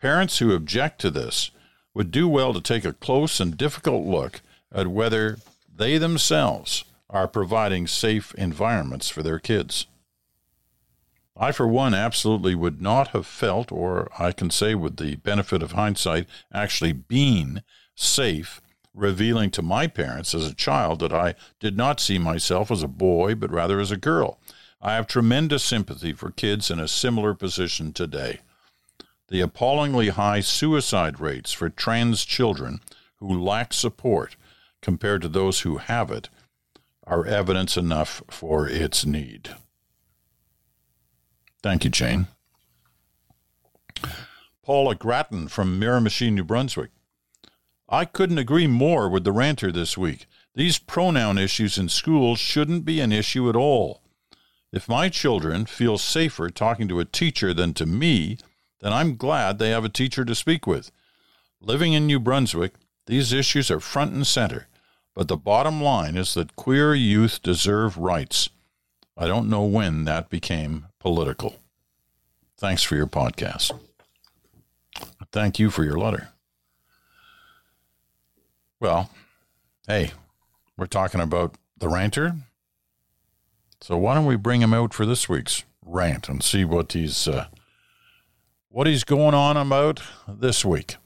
Parents 0.00 0.38
who 0.38 0.54
object 0.54 1.02
to 1.02 1.10
this 1.10 1.50
would 1.92 2.10
do 2.10 2.26
well 2.26 2.54
to 2.54 2.62
take 2.62 2.86
a 2.86 2.94
close 2.94 3.40
and 3.40 3.58
difficult 3.58 4.06
look 4.06 4.40
at 4.72 4.86
whether 4.86 5.36
they 5.70 5.98
themselves 5.98 6.84
are 7.08 7.28
providing 7.28 7.86
safe 7.86 8.34
environments 8.34 9.08
for 9.08 9.22
their 9.22 9.38
kids. 9.38 9.86
I, 11.36 11.52
for 11.52 11.68
one, 11.68 11.94
absolutely 11.94 12.54
would 12.54 12.80
not 12.80 13.08
have 13.08 13.26
felt, 13.26 13.70
or 13.70 14.08
I 14.18 14.32
can 14.32 14.50
say 14.50 14.74
with 14.74 14.96
the 14.96 15.16
benefit 15.16 15.62
of 15.62 15.72
hindsight, 15.72 16.26
actually 16.52 16.92
been 16.92 17.62
safe 17.94 18.60
revealing 18.94 19.50
to 19.50 19.62
my 19.62 19.86
parents 19.86 20.34
as 20.34 20.46
a 20.46 20.54
child 20.54 21.00
that 21.00 21.12
I 21.12 21.34
did 21.60 21.76
not 21.76 22.00
see 22.00 22.18
myself 22.18 22.70
as 22.70 22.82
a 22.82 22.88
boy, 22.88 23.34
but 23.34 23.50
rather 23.50 23.78
as 23.78 23.90
a 23.90 23.98
girl. 23.98 24.38
I 24.80 24.94
have 24.94 25.06
tremendous 25.06 25.62
sympathy 25.62 26.12
for 26.14 26.30
kids 26.30 26.70
in 26.70 26.80
a 26.80 26.88
similar 26.88 27.34
position 27.34 27.92
today. 27.92 28.40
The 29.28 29.42
appallingly 29.42 30.08
high 30.08 30.40
suicide 30.40 31.20
rates 31.20 31.52
for 31.52 31.68
trans 31.68 32.24
children 32.24 32.80
who 33.16 33.38
lack 33.38 33.72
support 33.72 34.36
compared 34.80 35.20
to 35.22 35.28
those 35.28 35.60
who 35.60 35.78
have 35.78 36.10
it 36.10 36.30
are 37.06 37.26
evidence 37.26 37.76
enough 37.76 38.22
for 38.28 38.68
its 38.68 39.06
need. 39.06 39.50
Thank 41.62 41.84
you, 41.84 41.90
Jane. 41.90 42.26
Paula 44.62 44.94
Grattan 44.94 45.48
from 45.48 45.80
Miramichi, 45.80 46.32
New 46.32 46.44
Brunswick. 46.44 46.90
I 47.88 48.04
couldn't 48.04 48.38
agree 48.38 48.66
more 48.66 49.08
with 49.08 49.22
the 49.22 49.32
ranter 49.32 49.70
this 49.70 49.96
week. 49.96 50.26
These 50.54 50.78
pronoun 50.78 51.38
issues 51.38 51.78
in 51.78 51.88
schools 51.88 52.40
shouldn't 52.40 52.84
be 52.84 53.00
an 53.00 53.12
issue 53.12 53.48
at 53.48 53.54
all. 53.54 54.00
If 54.72 54.88
my 54.88 55.08
children 55.08 55.66
feel 55.66 55.98
safer 55.98 56.50
talking 56.50 56.88
to 56.88 56.98
a 56.98 57.04
teacher 57.04 57.54
than 57.54 57.74
to 57.74 57.86
me, 57.86 58.38
then 58.80 58.92
I'm 58.92 59.16
glad 59.16 59.58
they 59.58 59.70
have 59.70 59.84
a 59.84 59.88
teacher 59.88 60.24
to 60.24 60.34
speak 60.34 60.66
with. 60.66 60.90
Living 61.60 61.92
in 61.92 62.06
New 62.06 62.18
Brunswick, 62.18 62.74
these 63.06 63.32
issues 63.32 63.70
are 63.70 63.80
front 63.80 64.12
and 64.12 64.26
center. 64.26 64.66
But 65.16 65.28
the 65.28 65.36
bottom 65.38 65.82
line 65.82 66.14
is 66.14 66.34
that 66.34 66.56
queer 66.56 66.94
youth 66.94 67.42
deserve 67.42 67.96
rights. 67.96 68.50
I 69.16 69.26
don't 69.26 69.48
know 69.48 69.64
when 69.64 70.04
that 70.04 70.28
became 70.28 70.88
political. 71.00 71.56
Thanks 72.58 72.82
for 72.82 72.96
your 72.96 73.06
podcast. 73.06 73.72
Thank 75.32 75.58
you 75.58 75.70
for 75.70 75.84
your 75.84 75.96
letter. 75.98 76.28
Well, 78.78 79.10
hey, 79.88 80.12
we're 80.76 80.84
talking 80.84 81.22
about 81.22 81.54
the 81.78 81.88
ranter. 81.88 82.36
So 83.80 83.96
why 83.96 84.14
don't 84.14 84.26
we 84.26 84.36
bring 84.36 84.60
him 84.60 84.74
out 84.74 84.92
for 84.92 85.06
this 85.06 85.30
week's 85.30 85.64
rant 85.82 86.28
and 86.28 86.42
see 86.42 86.66
what 86.66 86.92
he's 86.92 87.26
uh, 87.26 87.46
what 88.68 88.86
he's 88.86 89.04
going 89.04 89.32
on 89.32 89.56
about 89.56 90.02
this 90.28 90.62
week. 90.62 90.96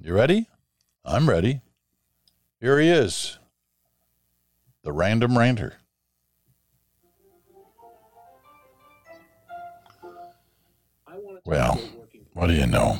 You 0.00 0.14
ready? 0.14 0.48
I'm 1.04 1.28
ready. 1.28 1.60
Here 2.58 2.80
he 2.80 2.88
is 2.88 3.38
the 4.82 4.92
random 4.92 5.38
ranter. 5.38 5.74
Well, 11.44 11.80
what 12.34 12.46
do 12.46 12.54
you 12.54 12.66
know? 12.66 12.98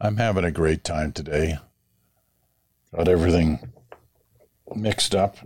I'm 0.00 0.16
having 0.16 0.44
a 0.44 0.50
great 0.50 0.84
time 0.84 1.12
today. 1.12 1.58
Got 2.94 3.08
everything 3.08 3.72
mixed 4.74 5.14
up. 5.14 5.36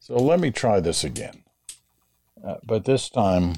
So 0.00 0.16
let 0.16 0.40
me 0.40 0.50
try 0.50 0.80
this 0.80 1.04
again. 1.04 1.42
Uh, 2.44 2.56
but 2.64 2.84
this 2.84 3.08
time, 3.08 3.54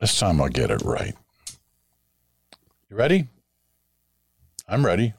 this 0.00 0.18
time 0.18 0.40
I'll 0.40 0.48
get 0.48 0.70
it 0.70 0.82
right. 0.82 1.14
You 2.90 2.96
ready? 2.96 3.28
I'm 4.68 4.84
ready. 4.84 5.14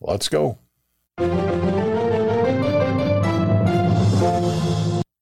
Let's 0.00 0.28
go. 0.28 0.58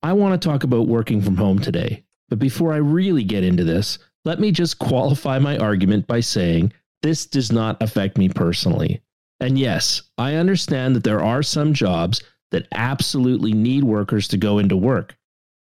I 0.09 0.14
want 0.14 0.40
to 0.40 0.49
talk 0.49 0.64
about 0.64 0.88
working 0.88 1.21
from 1.21 1.37
home 1.37 1.59
today. 1.59 2.03
But 2.31 2.38
before 2.38 2.73
I 2.73 2.79
really 2.79 3.25
get 3.25 3.44
into 3.44 3.62
this, 3.62 3.99
let 4.25 4.40
me 4.40 4.51
just 4.51 4.79
qualify 4.79 5.38
my 5.38 5.59
argument 5.59 6.07
by 6.07 6.21
saying 6.21 6.73
this 7.03 7.27
does 7.27 7.53
not 7.53 7.83
affect 7.83 8.16
me 8.16 8.31
personally. 8.31 9.03
And 9.38 9.59
yes, 9.59 10.01
I 10.16 10.37
understand 10.37 10.97
that 10.97 11.05
there 11.05 11.23
are 11.23 11.42
some 11.42 11.75
jobs 11.75 12.23
that 12.53 12.68
absolutely 12.73 13.53
need 13.53 13.85
workers 13.85 14.27
to 14.29 14.38
go 14.38 14.59
into 14.59 14.79
work. 14.79 15.14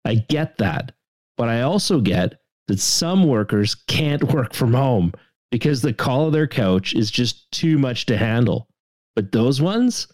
I 0.06 0.14
get 0.14 0.60
that. 0.60 0.92
But 1.38 1.50
I 1.50 1.62
also 1.62 2.00
get 2.00 2.40
that 2.68 2.80
some 2.80 3.24
workers 3.24 3.74
can't 3.74 4.24
work 4.32 4.54
from 4.54 4.76
home 4.76 5.14
because 5.50 5.82
the 5.82 5.92
call 5.92 6.28
of 6.28 6.34
their 6.34 6.46
couch 6.46 6.94
is 6.94 7.10
just 7.10 7.52
too 7.52 7.80
much 7.80 8.06
to 8.06 8.18
handle. 8.18 8.68
But 9.16 9.32
those 9.32 9.60
ones, 9.60 10.08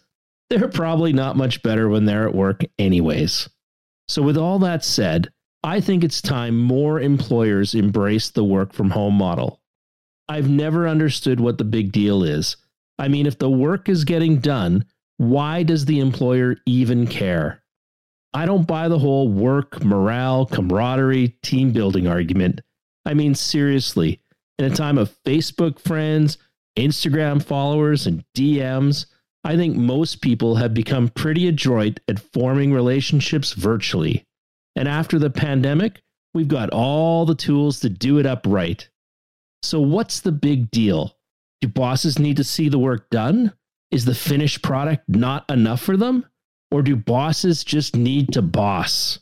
they're 0.48 0.68
probably 0.68 1.12
not 1.12 1.36
much 1.36 1.62
better 1.62 1.90
when 1.90 2.06
they're 2.06 2.26
at 2.26 2.34
work, 2.34 2.62
anyways. 2.78 3.50
So, 4.12 4.20
with 4.20 4.36
all 4.36 4.58
that 4.58 4.84
said, 4.84 5.30
I 5.64 5.80
think 5.80 6.04
it's 6.04 6.20
time 6.20 6.58
more 6.58 7.00
employers 7.00 7.74
embrace 7.74 8.28
the 8.28 8.44
work 8.44 8.74
from 8.74 8.90
home 8.90 9.14
model. 9.14 9.62
I've 10.28 10.50
never 10.50 10.86
understood 10.86 11.40
what 11.40 11.56
the 11.56 11.64
big 11.64 11.92
deal 11.92 12.22
is. 12.22 12.58
I 12.98 13.08
mean, 13.08 13.24
if 13.24 13.38
the 13.38 13.48
work 13.48 13.88
is 13.88 14.04
getting 14.04 14.36
done, 14.36 14.84
why 15.16 15.62
does 15.62 15.86
the 15.86 15.98
employer 15.98 16.56
even 16.66 17.06
care? 17.06 17.62
I 18.34 18.44
don't 18.44 18.66
buy 18.66 18.88
the 18.88 18.98
whole 18.98 19.30
work, 19.30 19.82
morale, 19.82 20.44
camaraderie, 20.44 21.38
team 21.42 21.72
building 21.72 22.06
argument. 22.06 22.60
I 23.06 23.14
mean, 23.14 23.34
seriously, 23.34 24.20
in 24.58 24.70
a 24.70 24.76
time 24.76 24.98
of 24.98 25.16
Facebook 25.24 25.78
friends, 25.78 26.36
Instagram 26.76 27.42
followers, 27.42 28.06
and 28.06 28.26
DMs, 28.36 29.06
I 29.44 29.56
think 29.56 29.76
most 29.76 30.20
people 30.20 30.56
have 30.56 30.72
become 30.72 31.08
pretty 31.08 31.48
adroit 31.48 32.00
at 32.08 32.20
forming 32.32 32.72
relationships 32.72 33.52
virtually. 33.52 34.24
And 34.76 34.88
after 34.88 35.18
the 35.18 35.30
pandemic, 35.30 36.00
we've 36.32 36.48
got 36.48 36.70
all 36.70 37.26
the 37.26 37.34
tools 37.34 37.80
to 37.80 37.88
do 37.88 38.18
it 38.18 38.26
up 38.26 38.46
right. 38.46 38.88
So, 39.62 39.80
what's 39.80 40.20
the 40.20 40.32
big 40.32 40.70
deal? 40.70 41.16
Do 41.60 41.68
bosses 41.68 42.18
need 42.18 42.36
to 42.36 42.44
see 42.44 42.68
the 42.68 42.78
work 42.78 43.10
done? 43.10 43.52
Is 43.90 44.04
the 44.04 44.14
finished 44.14 44.62
product 44.62 45.08
not 45.08 45.48
enough 45.50 45.80
for 45.80 45.96
them? 45.96 46.26
Or 46.70 46.82
do 46.82 46.96
bosses 46.96 47.62
just 47.62 47.94
need 47.94 48.32
to 48.32 48.42
boss? 48.42 49.18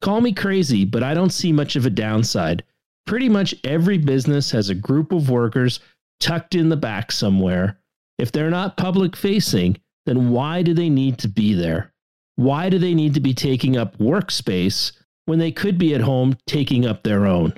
Call 0.00 0.20
me 0.20 0.32
crazy, 0.32 0.84
but 0.84 1.02
I 1.02 1.12
don't 1.12 1.32
see 1.32 1.52
much 1.52 1.76
of 1.76 1.84
a 1.84 1.90
downside. 1.90 2.64
Pretty 3.06 3.28
much 3.28 3.54
every 3.64 3.98
business 3.98 4.50
has 4.52 4.70
a 4.70 4.74
group 4.74 5.12
of 5.12 5.28
workers 5.28 5.80
tucked 6.20 6.54
in 6.54 6.68
the 6.70 6.76
back 6.76 7.12
somewhere. 7.12 7.78
If 8.20 8.32
they're 8.32 8.50
not 8.50 8.76
public 8.76 9.16
facing, 9.16 9.78
then 10.04 10.28
why 10.30 10.62
do 10.62 10.74
they 10.74 10.90
need 10.90 11.16
to 11.20 11.28
be 11.28 11.54
there? 11.54 11.94
Why 12.36 12.68
do 12.68 12.78
they 12.78 12.92
need 12.92 13.14
to 13.14 13.20
be 13.20 13.32
taking 13.32 13.78
up 13.78 13.96
workspace 13.96 14.92
when 15.24 15.38
they 15.38 15.50
could 15.50 15.78
be 15.78 15.94
at 15.94 16.02
home 16.02 16.36
taking 16.46 16.84
up 16.84 17.02
their 17.02 17.24
own? 17.24 17.54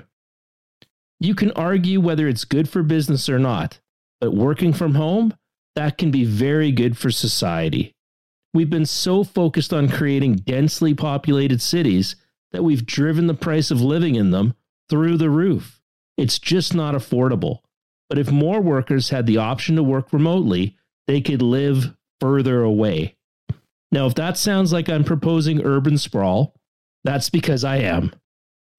You 1.19 1.35
can 1.35 1.51
argue 1.51 1.99
whether 1.99 2.29
it's 2.29 2.45
good 2.45 2.69
for 2.69 2.81
business 2.81 3.27
or 3.27 3.39
not, 3.39 3.81
but 4.21 4.33
working 4.33 4.71
from 4.71 4.95
home, 4.95 5.33
that 5.75 5.97
can 5.97 6.11
be 6.11 6.23
very 6.23 6.71
good 6.71 6.97
for 6.97 7.11
society. 7.11 7.93
We've 8.53 8.69
been 8.69 8.85
so 8.85 9.25
focused 9.25 9.73
on 9.73 9.89
creating 9.89 10.35
densely 10.35 10.93
populated 10.93 11.61
cities 11.61 12.15
that 12.53 12.63
we've 12.63 12.85
driven 12.85 13.27
the 13.27 13.33
price 13.33 13.69
of 13.69 13.81
living 13.81 14.15
in 14.15 14.31
them 14.31 14.53
through 14.89 15.17
the 15.17 15.29
roof. 15.29 15.81
It's 16.17 16.39
just 16.39 16.73
not 16.73 16.95
affordable. 16.95 17.62
But 18.09 18.19
if 18.19 18.31
more 18.31 18.61
workers 18.61 19.09
had 19.09 19.25
the 19.25 19.37
option 19.37 19.75
to 19.75 19.83
work 19.83 20.13
remotely, 20.13 20.77
they 21.07 21.21
could 21.21 21.41
live 21.41 21.95
further 22.19 22.61
away. 22.61 23.15
Now, 23.91 24.07
if 24.07 24.15
that 24.15 24.37
sounds 24.37 24.73
like 24.73 24.89
I'm 24.89 25.03
proposing 25.03 25.63
urban 25.63 25.97
sprawl, 25.97 26.55
that's 27.03 27.29
because 27.29 27.63
I 27.63 27.77
am. 27.77 28.13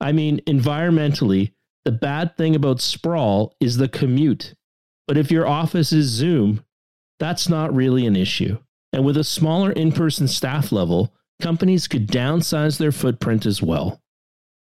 I 0.00 0.12
mean, 0.12 0.40
environmentally, 0.46 1.52
the 1.84 1.92
bad 1.92 2.36
thing 2.36 2.56
about 2.56 2.80
sprawl 2.80 3.54
is 3.60 3.76
the 3.76 3.88
commute. 3.88 4.54
But 5.06 5.18
if 5.18 5.30
your 5.30 5.46
office 5.46 5.92
is 5.92 6.06
Zoom, 6.06 6.64
that's 7.18 7.48
not 7.48 7.74
really 7.74 8.06
an 8.06 8.16
issue. 8.16 8.58
And 8.92 9.04
with 9.04 9.16
a 9.16 9.24
smaller 9.24 9.70
in 9.72 9.92
person 9.92 10.26
staff 10.28 10.72
level, 10.72 11.14
companies 11.42 11.86
could 11.86 12.08
downsize 12.08 12.78
their 12.78 12.92
footprint 12.92 13.44
as 13.46 13.62
well. 13.62 14.00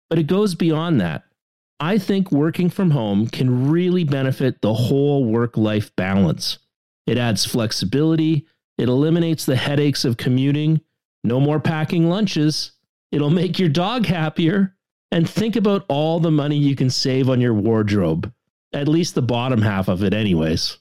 But 0.10 0.20
it 0.20 0.28
goes 0.28 0.56
beyond 0.56 1.00
that. 1.02 1.24
I 1.82 1.98
think 1.98 2.32
working 2.32 2.70
from 2.70 2.92
home 2.92 3.28
can 3.28 3.70
really 3.70 4.04
benefit 4.04 4.62
the 4.62 4.74
whole 4.74 5.26
work 5.26 5.58
life 5.58 5.94
balance. 5.96 6.60
It 7.08 7.18
adds 7.18 7.44
flexibility, 7.44 8.46
it 8.78 8.88
eliminates 8.88 9.46
the 9.46 9.56
headaches 9.56 10.06
of 10.06 10.16
commuting. 10.16 10.82
No 11.24 11.40
more 11.40 11.60
packing 11.60 12.08
lunches. 12.08 12.74
It'll 13.12 13.32
make 13.32 13.58
your 13.58 13.70
dog 13.70 14.06
happier. 14.06 14.76
And 15.12 15.30
think 15.30 15.56
about 15.56 15.86
all 15.90 16.20
the 16.20 16.32
money 16.32 16.56
you 16.56 16.76
can 16.76 16.90
save 16.90 17.30
on 17.30 17.42
your 17.42 17.54
wardrobe. 17.54 18.32
At 18.74 18.88
least 18.88 19.16
the 19.16 19.22
bottom 19.22 19.62
half 19.62 19.88
of 19.88 20.04
it, 20.04 20.14
anyways. 20.14 20.78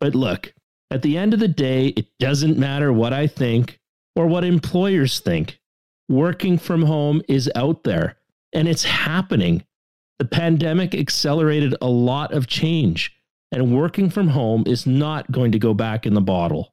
But 0.00 0.14
look, 0.14 0.52
at 0.90 1.02
the 1.02 1.16
end 1.16 1.34
of 1.34 1.40
the 1.40 1.48
day, 1.48 1.88
it 1.88 2.08
doesn't 2.18 2.58
matter 2.58 2.92
what 2.92 3.12
I 3.12 3.26
think 3.26 3.78
or 4.14 4.26
what 4.26 4.44
employers 4.44 5.20
think. 5.20 5.60
Working 6.08 6.56
from 6.56 6.82
home 6.82 7.22
is 7.28 7.50
out 7.54 7.84
there 7.84 8.16
and 8.52 8.66
it's 8.66 8.84
happening. 8.84 9.65
The 10.18 10.24
pandemic 10.24 10.94
accelerated 10.94 11.74
a 11.80 11.88
lot 11.88 12.32
of 12.32 12.46
change, 12.46 13.14
and 13.52 13.76
working 13.76 14.10
from 14.10 14.28
home 14.28 14.64
is 14.66 14.86
not 14.86 15.30
going 15.30 15.52
to 15.52 15.58
go 15.58 15.74
back 15.74 16.06
in 16.06 16.14
the 16.14 16.20
bottle 16.20 16.72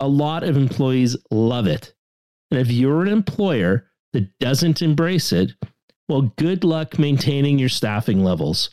a 0.00 0.08
lot 0.08 0.42
of 0.42 0.56
employees 0.56 1.16
love 1.30 1.66
it. 1.66 1.94
And 2.50 2.60
if 2.60 2.70
you're 2.70 3.02
an 3.02 3.08
employer 3.08 3.88
that 4.12 4.38
doesn't 4.38 4.82
embrace 4.82 5.32
it, 5.32 5.52
well, 6.08 6.32
good 6.36 6.64
luck 6.64 6.98
maintaining 6.98 7.58
your 7.58 7.68
staffing 7.68 8.22
levels. 8.22 8.70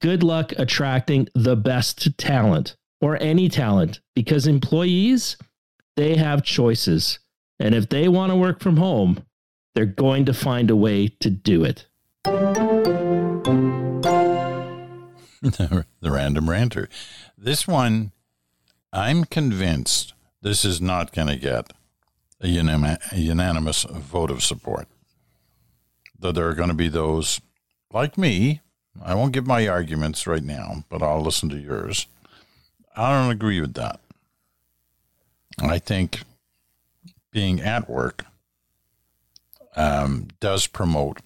Good 0.00 0.22
luck 0.22 0.52
attracting 0.56 1.28
the 1.34 1.56
best 1.56 2.16
talent 2.16 2.76
or 3.00 3.20
any 3.20 3.48
talent 3.48 4.00
because 4.14 4.46
employees, 4.46 5.36
they 5.96 6.16
have 6.16 6.42
choices. 6.42 7.18
And 7.58 7.74
if 7.74 7.88
they 7.88 8.08
want 8.08 8.32
to 8.32 8.36
work 8.36 8.60
from 8.60 8.78
home, 8.78 9.24
they're 9.74 9.84
going 9.86 10.24
to 10.24 10.34
find 10.34 10.70
a 10.70 10.76
way 10.76 11.08
to 11.20 11.30
do 11.30 11.64
it. 11.64 11.86
the 15.42 15.84
random 16.02 16.50
ranter. 16.50 16.88
This 17.36 17.66
one, 17.66 18.12
I'm 18.92 19.24
convinced 19.24 20.12
this 20.42 20.64
is 20.64 20.80
not 20.80 21.12
going 21.12 21.28
to 21.28 21.36
get 21.36 21.72
a, 22.40 22.46
unanim- 22.46 23.12
a 23.12 23.18
unanimous 23.18 23.84
vote 23.84 24.30
of 24.30 24.42
support. 24.42 24.88
Though 26.18 26.32
there 26.32 26.48
are 26.48 26.54
going 26.54 26.68
to 26.68 26.74
be 26.74 26.88
those 26.88 27.40
like 27.92 28.18
me, 28.18 28.60
I 29.02 29.14
won't 29.14 29.32
give 29.32 29.46
my 29.46 29.66
arguments 29.66 30.26
right 30.26 30.42
now, 30.42 30.84
but 30.88 31.02
I'll 31.02 31.22
listen 31.22 31.48
to 31.50 31.58
yours. 31.58 32.06
I 32.96 33.10
don't 33.10 33.30
agree 33.30 33.60
with 33.60 33.74
that. 33.74 34.00
I 35.58 35.78
think 35.78 36.22
being 37.30 37.60
at 37.60 37.88
work 37.88 38.26
um, 39.76 40.28
does 40.40 40.66
promote, 40.66 41.20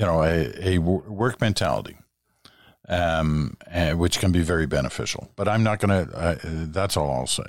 you 0.00 0.06
know, 0.06 0.22
a, 0.22 0.76
a 0.76 0.78
work 0.78 1.42
mentality 1.42 1.98
um, 2.88 3.56
uh, 3.70 3.92
which 3.92 4.18
can 4.18 4.32
be 4.32 4.40
very 4.40 4.66
beneficial. 4.66 5.30
But 5.36 5.46
I'm 5.46 5.62
not 5.62 5.78
going 5.78 6.06
to, 6.06 6.16
uh, 6.16 6.36
that's 6.42 6.96
all 6.96 7.12
I'll 7.12 7.26
say. 7.26 7.44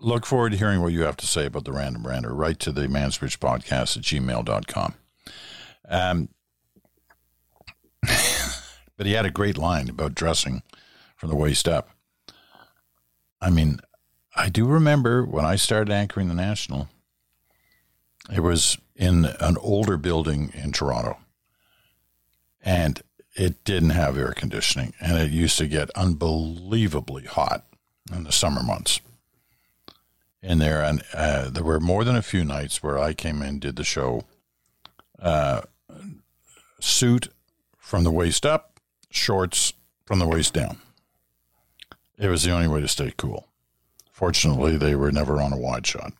Look 0.00 0.26
forward 0.26 0.50
to 0.50 0.58
hearing 0.58 0.82
what 0.82 0.92
you 0.92 1.02
have 1.02 1.16
to 1.18 1.26
say 1.26 1.46
about 1.46 1.64
the 1.64 1.72
Random 1.72 2.06
Ranter. 2.06 2.34
Write 2.34 2.58
to 2.60 2.72
the 2.72 2.88
Mansbridge 2.88 3.38
podcast 3.38 3.96
at 3.96 4.02
gmail.com. 4.02 4.94
Um, 5.88 6.28
but 8.96 9.06
he 9.06 9.12
had 9.12 9.24
a 9.24 9.30
great 9.30 9.56
line 9.56 9.88
about 9.88 10.16
dressing 10.16 10.62
from 11.16 11.30
the 11.30 11.36
waist 11.36 11.68
up. 11.68 11.88
I 13.40 13.50
mean, 13.50 13.78
I 14.36 14.48
do 14.48 14.66
remember 14.66 15.24
when 15.24 15.44
I 15.44 15.54
started 15.54 15.92
anchoring 15.92 16.26
the 16.26 16.34
National, 16.34 16.88
it 18.32 18.40
was 18.40 18.76
in 18.94 19.24
an 19.24 19.56
older 19.60 19.96
building 19.96 20.50
in 20.52 20.72
Toronto. 20.72 21.16
And 22.68 23.02
it 23.34 23.64
didn't 23.64 23.90
have 23.90 24.18
air 24.18 24.34
conditioning 24.36 24.92
and 25.00 25.16
it 25.16 25.30
used 25.30 25.56
to 25.56 25.66
get 25.66 25.88
unbelievably 25.96 27.24
hot 27.24 27.64
in 28.14 28.24
the 28.24 28.32
summer 28.32 28.62
months. 28.62 29.00
In 30.42 30.58
there 30.58 30.82
and 30.82 31.02
uh, 31.14 31.48
there 31.48 31.64
were 31.64 31.80
more 31.80 32.04
than 32.04 32.14
a 32.14 32.20
few 32.20 32.44
nights 32.44 32.82
where 32.82 32.98
i 32.98 33.14
came 33.14 33.40
in 33.40 33.58
did 33.58 33.76
the 33.76 33.84
show 33.84 34.24
uh, 35.18 35.62
suit 36.78 37.28
from 37.78 38.04
the 38.04 38.10
waist 38.10 38.44
up 38.44 38.78
shorts 39.08 39.72
from 40.04 40.18
the 40.18 40.26
waist 40.26 40.52
down. 40.52 40.76
It 42.18 42.28
was 42.28 42.42
the 42.42 42.50
only 42.50 42.68
way 42.68 42.82
to 42.82 42.88
stay 42.88 43.14
cool. 43.16 43.48
Fortunately 44.12 44.76
they 44.76 44.94
were 44.94 45.10
never 45.10 45.40
on 45.40 45.54
a 45.54 45.58
wide 45.58 45.86
shot. 45.86 46.12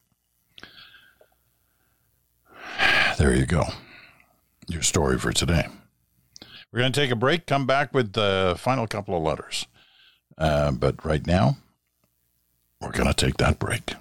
There 3.19 3.35
you 3.35 3.45
go. 3.45 3.65
Your 4.67 4.83
story 4.83 5.19
for 5.19 5.33
today 5.33 5.67
We're 6.73 6.81
going 6.81 6.93
to 6.93 7.01
take 7.01 7.11
a 7.11 7.17
break, 7.17 7.47
come 7.47 7.67
back 7.67 7.95
with 7.95 8.13
the 8.13 8.55
final 8.59 8.87
couple 8.87 9.17
of 9.17 9.23
letters. 9.23 9.67
Uh, 10.37 10.71
but 10.71 11.03
right 11.03 11.27
now, 11.27 11.57
we're 12.81 12.93
going 12.93 13.09
to 13.09 13.15
take 13.15 13.39
that 13.39 13.59
break. 13.59 13.95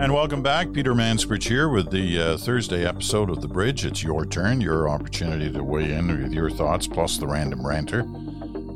And 0.00 0.14
welcome 0.14 0.42
back. 0.42 0.72
Peter 0.72 0.94
Mansbridge 0.94 1.48
here 1.48 1.68
with 1.68 1.90
the 1.90 2.20
uh, 2.20 2.36
Thursday 2.36 2.86
episode 2.86 3.28
of 3.28 3.42
The 3.42 3.48
Bridge. 3.48 3.84
It's 3.84 4.04
your 4.04 4.24
turn, 4.24 4.60
your 4.60 4.88
opportunity 4.88 5.50
to 5.52 5.64
weigh 5.64 5.92
in 5.92 6.22
with 6.22 6.32
your 6.32 6.48
thoughts, 6.48 6.86
plus 6.86 7.18
the 7.18 7.26
random 7.26 7.66
ranter. 7.66 8.02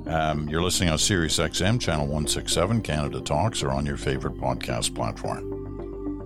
Um, 0.06 0.48
you're 0.50 0.60
listening 0.62 0.90
on 0.90 0.98
Sirius 0.98 1.38
XM, 1.38 1.80
channel 1.80 2.06
167, 2.06 2.82
Canada 2.82 3.20
Talks, 3.20 3.62
or 3.62 3.70
on 3.70 3.86
your 3.86 3.96
favorite 3.96 4.34
podcast 4.34 4.94
platform. 4.94 5.53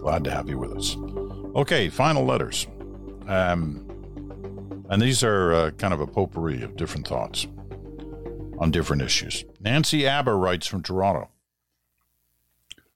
Glad 0.00 0.24
to 0.24 0.30
have 0.30 0.48
you 0.48 0.58
with 0.58 0.72
us. 0.72 0.96
Okay, 1.54 1.88
final 1.88 2.24
letters. 2.24 2.66
Um, 3.26 3.84
and 4.88 5.02
these 5.02 5.22
are 5.22 5.52
uh, 5.52 5.70
kind 5.72 5.92
of 5.92 6.00
a 6.00 6.06
potpourri 6.06 6.62
of 6.62 6.76
different 6.76 7.06
thoughts 7.06 7.46
on 8.58 8.70
different 8.70 9.02
issues. 9.02 9.44
Nancy 9.61 10.08
Aber 10.08 10.37
writes 10.37 10.66
from 10.66 10.82
Toronto. 10.82 11.30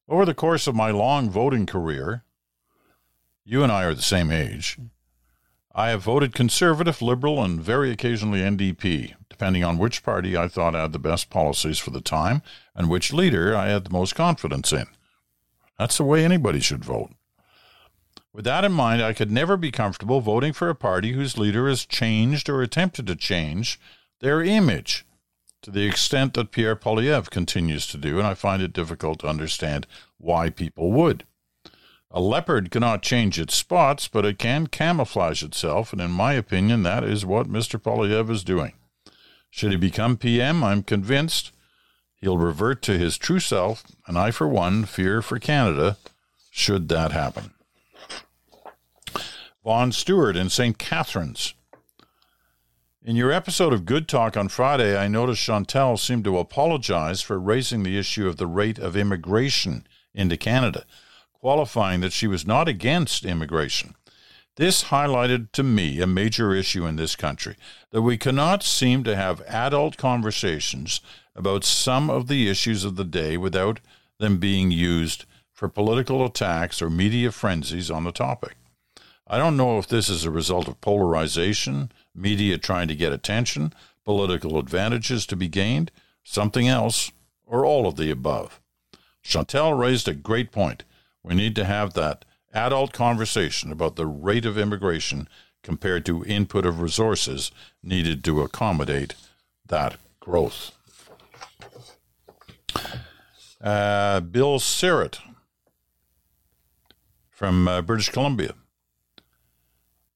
Over 0.09 0.25
the 0.25 0.35
course 0.35 0.67
of 0.67 0.75
my 0.75 0.91
long 0.91 1.31
voting 1.31 1.67
career, 1.67 2.25
you 3.45 3.63
and 3.63 3.71
I 3.71 3.85
are 3.85 3.95
the 3.95 4.03
same 4.03 4.31
age, 4.31 4.79
I 5.75 5.89
have 5.89 6.03
voted 6.03 6.35
conservative, 6.35 7.01
liberal, 7.01 7.43
and 7.43 7.61
very 7.61 7.91
occasionally 7.91 8.41
NDP, 8.41 9.15
depending 9.31 9.65
on 9.65 9.79
which 9.79 10.03
party 10.03 10.37
I 10.37 10.49
thought 10.49 10.75
had 10.75 10.93
the 10.93 10.99
best 10.99 11.31
policies 11.31 11.79
for 11.79 11.91
the 11.91 12.03
time 12.03 12.43
and 12.75 12.91
which 12.91 13.13
leader 13.13 13.57
I 13.57 13.69
had 13.69 13.85
the 13.85 13.91
most 13.91 14.15
confidence 14.15 14.73
in. 14.73 14.87
That's 15.83 15.97
the 15.97 16.05
way 16.05 16.25
anybody 16.25 16.61
should 16.61 16.85
vote. 16.85 17.11
With 18.33 18.45
that 18.45 18.65
in 18.65 18.71
mind, 18.71 19.03
I 19.03 19.13
could 19.13 19.33
never 19.33 19.57
be 19.57 19.73
comfortable 19.73 20.21
voting 20.21 20.53
for 20.53 20.69
a 20.69 20.77
party 20.77 21.11
whose 21.11 21.37
leader 21.37 21.69
has 21.69 21.85
changed 21.85 22.49
or 22.49 22.63
attempted 22.63 23.09
to 23.09 23.17
change 23.17 23.81
their 24.21 24.45
image 24.45 25.05
to 25.61 25.73
the 25.73 25.85
extent 25.85 26.35
that 26.35 26.53
Pierre 26.53 26.77
Poilievre 26.77 27.29
continues 27.31 27.89
to 27.89 27.99
do, 27.99 28.19
and 28.19 28.29
I 28.29 28.35
find 28.35 28.63
it 28.63 28.73
difficult 28.73 29.19
to 29.19 29.27
understand 29.27 29.89
why 30.19 30.51
people 30.51 30.93
would. 30.93 31.25
A 32.13 32.21
leopard 32.21 32.71
cannot 32.71 33.03
change 33.03 33.41
its 33.41 33.57
spots, 33.57 34.07
but 34.07 34.25
it 34.25 34.39
can 34.39 34.69
camouflage 34.69 35.43
itself, 35.43 35.93
and 35.93 36.01
in 36.01 36.13
my 36.13 36.35
opinion, 36.35 36.85
that 36.85 37.03
is 37.03 37.27
what 37.27 37.49
Mr. 37.49 37.77
Poilievre 37.77 38.31
is 38.31 38.45
doing. 38.45 38.75
Should 39.51 39.73
he 39.73 39.79
become 39.79 40.17
PM, 40.17 40.63
I'm 40.63 40.85
convinced 40.85 41.51
he'll 42.23 42.39
revert 42.39 42.81
to 42.83 42.97
his 42.97 43.19
true 43.19 43.41
self, 43.41 43.85
and 44.07 44.17
I, 44.17 44.31
for 44.31 44.49
one, 44.49 44.87
fear 44.87 45.21
for 45.21 45.39
Canada 45.39 45.99
should 46.51 46.89
that 46.89 47.13
happen. 47.13 47.51
Vaughn 49.63 49.93
Stewart 49.93 50.37
in 50.37 50.49
St. 50.49 50.79
Catharines 50.79 51.53
in 53.05 53.17
your 53.17 53.33
episode 53.33 53.73
of 53.73 53.85
Good 53.85 54.07
Talk 54.07 54.37
on 54.37 54.49
Friday, 54.49 54.97
I 54.97 55.09
noticed 55.09 55.43
Chantal 55.43 55.97
seemed 55.97 56.23
to 56.23 56.39
apologize 56.39 57.21
for 57.21 57.37
raising 57.37 57.83
the 57.83 57.99
issue 57.99 58.29
of 58.29 58.37
the 58.37 58.47
rate 58.47 58.79
of 58.79 58.97
immigration 58.97 59.89
into 60.15 60.37
Canada, 60.37 60.85
qualifying 61.33 62.01
that 62.03 62.13
she 62.13 62.29
was 62.29 62.47
not 62.47 62.69
against 62.69 63.25
immigration. 63.25 63.97
This 64.57 64.85
highlighted 64.85 65.51
to 65.53 65.63
me 65.63 66.01
a 66.01 66.07
major 66.07 66.55
issue 66.55 66.85
in 66.87 66.97
this 66.97 67.17
country 67.17 67.57
that 67.91 68.03
we 68.03 68.19
cannot 68.19 68.63
seem 68.63 69.03
to 69.05 69.17
have 69.17 69.41
adult 69.43 69.97
conversations 69.97 71.01
about 71.35 71.65
some 71.65 72.11
of 72.11 72.29
the 72.29 72.51
issues 72.51 72.85
of 72.85 72.97
the 72.97 73.05
day 73.05 73.39
without 73.39 73.81
them 74.19 74.39
being 74.39 74.71
used 74.71 75.25
for 75.53 75.69
political 75.69 76.23
attacks 76.25 76.83
or 76.83 76.91
media 76.91 77.33
frenzies 77.33 77.91
on 77.91 78.05
the 78.05 78.13
topic. 78.13 78.57
I 79.27 79.39
don't 79.39 79.57
know 79.57 79.79
if 79.79 79.89
this 79.89 80.11
is 80.11 80.25
a 80.25 80.31
result 80.31 80.69
of 80.69 80.83
polarization 80.83 81.91
media 82.15 82.59
trying 82.59 82.89
to 82.89 82.95
get 82.95 83.13
attention, 83.13 83.73
political 84.05 84.59
advantages 84.59 85.25
to 85.27 85.37
be 85.37 85.49
gained, 85.49 85.91
something 86.23 86.69
else, 86.69 87.11
or 87.47 87.65
all 87.65 87.87
of 87.87 87.97
the 87.97 88.11
above. 88.11 88.61
Chantal 89.23 89.73
raised 89.73 90.09
a 90.09 90.15
great 90.15 90.53
point. 90.53 90.85
We 91.23 91.35
need 91.35 91.57
to 91.57 91.65
have 91.65 91.95
that 91.95 92.27
adult 92.53 92.93
conversation 92.93 93.73
about 93.73 93.97
the 93.97 94.07
rate 94.07 94.45
of 94.45 94.59
immigration 94.59 95.29
compared 95.63 96.05
to 96.07 96.25
input 96.25 96.67
of 96.67 96.81
resources 96.81 97.51
needed 97.83 98.25
to 98.25 98.43
accommodate 98.43 99.15
that 99.67 99.97
growth. 100.21 100.73
Uh, 103.61 104.21
Bill 104.21 104.59
Sirrett 104.59 105.21
from 107.31 107.69
uh, 107.69 107.83
British 107.83 108.09
Columbia. 108.09 108.55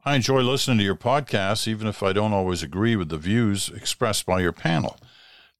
I 0.04 0.14
enjoy 0.14 0.42
listening 0.42 0.78
to 0.78 0.84
your 0.84 0.94
podcasts, 0.94 1.66
even 1.66 1.88
if 1.88 2.02
I 2.02 2.12
don't 2.12 2.32
always 2.32 2.62
agree 2.62 2.94
with 2.94 3.08
the 3.08 3.18
views 3.18 3.68
expressed 3.68 4.26
by 4.26 4.40
your 4.40 4.52
panel. 4.52 4.96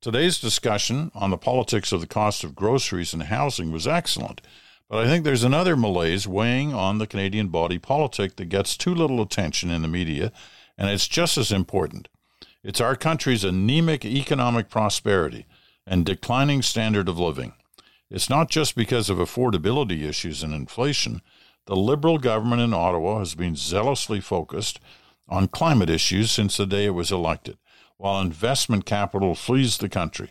Today's 0.00 0.38
discussion 0.38 1.10
on 1.14 1.30
the 1.30 1.36
politics 1.36 1.90
of 1.90 2.00
the 2.00 2.06
cost 2.06 2.44
of 2.44 2.54
groceries 2.54 3.12
and 3.12 3.24
housing 3.24 3.72
was 3.72 3.88
excellent, 3.88 4.40
but 4.88 4.98
I 4.98 5.06
think 5.06 5.24
there's 5.24 5.44
another 5.44 5.76
malaise 5.76 6.26
weighing 6.26 6.72
on 6.72 6.98
the 6.98 7.06
Canadian 7.06 7.48
body 7.48 7.78
politic 7.78 8.36
that 8.36 8.46
gets 8.46 8.76
too 8.76 8.94
little 8.94 9.20
attention 9.20 9.70
in 9.70 9.82
the 9.82 9.88
media, 9.88 10.32
and 10.78 10.88
it's 10.88 11.08
just 11.08 11.36
as 11.38 11.52
important. 11.52 12.08
It's 12.62 12.80
our 12.80 12.96
country's 12.96 13.44
anemic 13.44 14.04
economic 14.04 14.68
prosperity 14.68 15.46
and 15.86 16.04
declining 16.04 16.62
standard 16.62 17.08
of 17.08 17.18
living. 17.18 17.54
It's 18.10 18.30
not 18.30 18.50
just 18.50 18.76
because 18.76 19.10
of 19.10 19.18
affordability 19.18 20.02
issues 20.02 20.42
and 20.42 20.54
inflation 20.54 21.22
the 21.66 21.76
Liberal 21.76 22.18
government 22.18 22.62
in 22.62 22.72
Ottawa 22.72 23.18
has 23.18 23.34
been 23.34 23.56
zealously 23.56 24.20
focused 24.20 24.78
on 25.28 25.48
climate 25.48 25.90
issues 25.90 26.30
since 26.30 26.56
the 26.56 26.66
day 26.66 26.86
it 26.86 26.90
was 26.90 27.10
elected, 27.10 27.58
while 27.96 28.20
investment 28.20 28.86
capital 28.86 29.34
flees 29.34 29.76
the 29.76 29.88
country. 29.88 30.30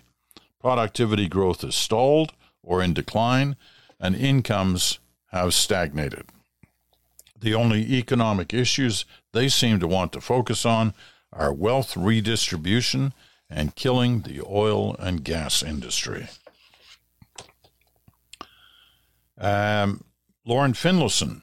Productivity 0.61 1.27
growth 1.27 1.61
is 1.63 1.75
stalled 1.75 2.31
or 2.63 2.81
in 2.81 2.93
decline, 2.93 3.57
and 3.99 4.15
incomes 4.15 4.99
have 5.27 5.53
stagnated. 5.53 6.25
The 7.39 7.53
only 7.53 7.81
economic 7.93 8.53
issues 8.53 9.05
they 9.33 9.49
seem 9.49 9.79
to 9.79 9.87
want 9.87 10.13
to 10.13 10.21
focus 10.21 10.65
on 10.65 10.93
are 11.31 11.53
wealth 11.53 11.95
redistribution 11.97 13.13
and 13.49 13.75
killing 13.75 14.21
the 14.21 14.41
oil 14.41 14.95
and 14.97 15.23
gas 15.23 15.61
industry. 15.61 16.27
Um, 19.37 20.05
Lauren 20.45 20.73
Finlayson, 20.73 21.41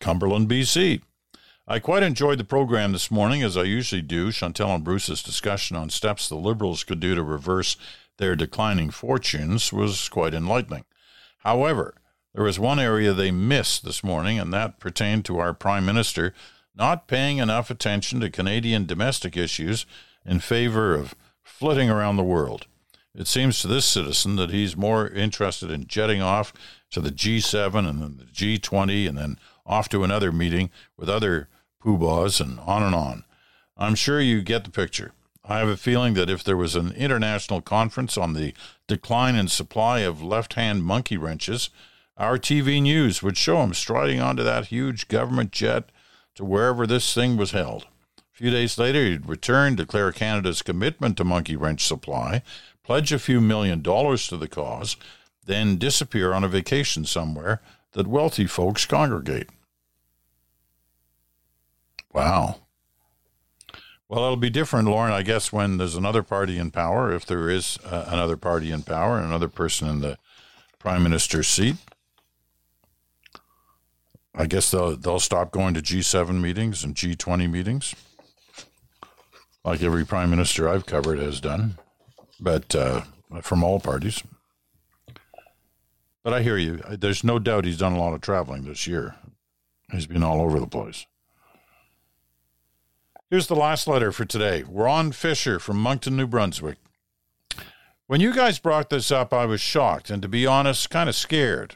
Cumberland, 0.00 0.48
BC. 0.48 1.02
I 1.66 1.78
quite 1.80 2.02
enjoyed 2.02 2.38
the 2.38 2.44
program 2.44 2.92
this 2.92 3.10
morning, 3.10 3.42
as 3.42 3.56
I 3.56 3.64
usually 3.64 4.00
do. 4.00 4.32
Chantal 4.32 4.74
and 4.74 4.82
Bruce's 4.82 5.22
discussion 5.22 5.76
on 5.76 5.90
steps 5.90 6.28
the 6.28 6.34
Liberals 6.36 6.82
could 6.82 6.98
do 6.98 7.14
to 7.14 7.22
reverse 7.22 7.76
their 8.16 8.34
declining 8.34 8.90
fortunes 8.90 9.72
was 9.72 10.08
quite 10.08 10.32
enlightening. 10.32 10.84
However, 11.48 11.94
there 12.34 12.44
was 12.44 12.58
one 12.58 12.78
area 12.78 13.14
they 13.14 13.30
missed 13.30 13.82
this 13.82 14.04
morning, 14.04 14.38
and 14.38 14.52
that 14.52 14.78
pertained 14.78 15.24
to 15.24 15.38
our 15.38 15.54
Prime 15.54 15.86
Minister 15.86 16.34
not 16.74 17.08
paying 17.08 17.38
enough 17.38 17.70
attention 17.70 18.20
to 18.20 18.28
Canadian 18.28 18.84
domestic 18.84 19.34
issues 19.34 19.86
in 20.26 20.40
favor 20.40 20.94
of 20.94 21.14
flitting 21.42 21.88
around 21.88 22.16
the 22.16 22.22
world. 22.22 22.66
It 23.14 23.26
seems 23.28 23.60
to 23.60 23.66
this 23.66 23.86
citizen 23.86 24.36
that 24.36 24.50
he's 24.50 24.76
more 24.76 25.08
interested 25.08 25.70
in 25.70 25.86
jetting 25.86 26.20
off 26.20 26.52
to 26.90 27.00
the 27.00 27.10
G7 27.10 27.88
and 27.88 28.02
then 28.02 28.18
the 28.18 28.24
G20 28.24 29.08
and 29.08 29.16
then 29.16 29.38
off 29.64 29.88
to 29.88 30.04
another 30.04 30.30
meeting 30.30 30.68
with 30.98 31.08
other 31.08 31.48
poobahs 31.82 32.42
and 32.42 32.60
on 32.60 32.82
and 32.82 32.94
on. 32.94 33.24
I'm 33.74 33.94
sure 33.94 34.20
you 34.20 34.42
get 34.42 34.64
the 34.64 34.70
picture. 34.70 35.12
I 35.48 35.60
have 35.60 35.68
a 35.68 35.78
feeling 35.78 36.12
that 36.14 36.28
if 36.28 36.44
there 36.44 36.58
was 36.58 36.76
an 36.76 36.92
international 36.92 37.62
conference 37.62 38.18
on 38.18 38.34
the 38.34 38.52
decline 38.86 39.34
in 39.34 39.48
supply 39.48 40.00
of 40.00 40.22
left 40.22 40.54
hand 40.54 40.84
monkey 40.84 41.16
wrenches, 41.16 41.70
our 42.18 42.36
TV 42.36 42.82
news 42.82 43.22
would 43.22 43.38
show 43.38 43.62
him 43.62 43.72
striding 43.72 44.20
onto 44.20 44.42
that 44.42 44.66
huge 44.66 45.08
government 45.08 45.50
jet 45.50 45.90
to 46.34 46.44
wherever 46.44 46.86
this 46.86 47.14
thing 47.14 47.38
was 47.38 47.52
held. 47.52 47.84
A 48.18 48.22
few 48.36 48.50
days 48.50 48.76
later, 48.76 49.02
he'd 49.04 49.26
return, 49.26 49.74
declare 49.74 50.12
Canada's 50.12 50.60
commitment 50.60 51.16
to 51.16 51.24
monkey 51.24 51.56
wrench 51.56 51.86
supply, 51.86 52.42
pledge 52.84 53.10
a 53.10 53.18
few 53.18 53.40
million 53.40 53.80
dollars 53.80 54.28
to 54.28 54.36
the 54.36 54.48
cause, 54.48 54.96
then 55.46 55.78
disappear 55.78 56.34
on 56.34 56.44
a 56.44 56.48
vacation 56.48 57.06
somewhere 57.06 57.62
that 57.92 58.06
wealthy 58.06 58.46
folks 58.46 58.84
congregate. 58.84 59.48
Wow. 62.12 62.56
Well, 64.08 64.24
it'll 64.24 64.36
be 64.36 64.48
different, 64.48 64.88
Lauren, 64.88 65.12
I 65.12 65.22
guess, 65.22 65.52
when 65.52 65.76
there's 65.76 65.94
another 65.94 66.22
party 66.22 66.56
in 66.56 66.70
power, 66.70 67.12
if 67.12 67.26
there 67.26 67.50
is 67.50 67.78
uh, 67.84 68.06
another 68.08 68.38
party 68.38 68.72
in 68.72 68.82
power 68.82 69.18
and 69.18 69.26
another 69.26 69.48
person 69.48 69.86
in 69.88 70.00
the 70.00 70.16
prime 70.78 71.02
minister's 71.02 71.46
seat. 71.46 71.76
I 74.34 74.46
guess 74.46 74.70
they'll, 74.70 74.96
they'll 74.96 75.20
stop 75.20 75.50
going 75.50 75.74
to 75.74 75.82
G7 75.82 76.40
meetings 76.40 76.84
and 76.84 76.94
G20 76.94 77.50
meetings, 77.50 77.94
like 79.62 79.82
every 79.82 80.06
prime 80.06 80.30
minister 80.30 80.68
I've 80.68 80.86
covered 80.86 81.18
has 81.18 81.40
done, 81.40 81.76
but 82.40 82.74
uh, 82.74 83.02
from 83.42 83.62
all 83.62 83.80
parties. 83.80 84.22
But 86.24 86.32
I 86.32 86.42
hear 86.42 86.56
you. 86.56 86.76
There's 86.88 87.24
no 87.24 87.38
doubt 87.38 87.64
he's 87.64 87.78
done 87.78 87.94
a 87.94 87.98
lot 87.98 88.14
of 88.14 88.20
traveling 88.20 88.64
this 88.64 88.86
year. 88.86 89.16
He's 89.90 90.06
been 90.06 90.22
all 90.22 90.40
over 90.40 90.60
the 90.60 90.66
place. 90.66 91.04
Here's 93.30 93.46
the 93.46 93.54
last 93.54 93.86
letter 93.86 94.10
for 94.10 94.24
today. 94.24 94.64
Ron 94.66 95.12
Fisher 95.12 95.58
from 95.58 95.76
Moncton, 95.76 96.16
New 96.16 96.26
Brunswick. 96.26 96.78
When 98.06 98.22
you 98.22 98.32
guys 98.32 98.58
brought 98.58 98.88
this 98.88 99.10
up, 99.10 99.34
I 99.34 99.44
was 99.44 99.60
shocked 99.60 100.08
and, 100.08 100.22
to 100.22 100.28
be 100.28 100.46
honest, 100.46 100.88
kind 100.88 101.10
of 101.10 101.14
scared. 101.14 101.74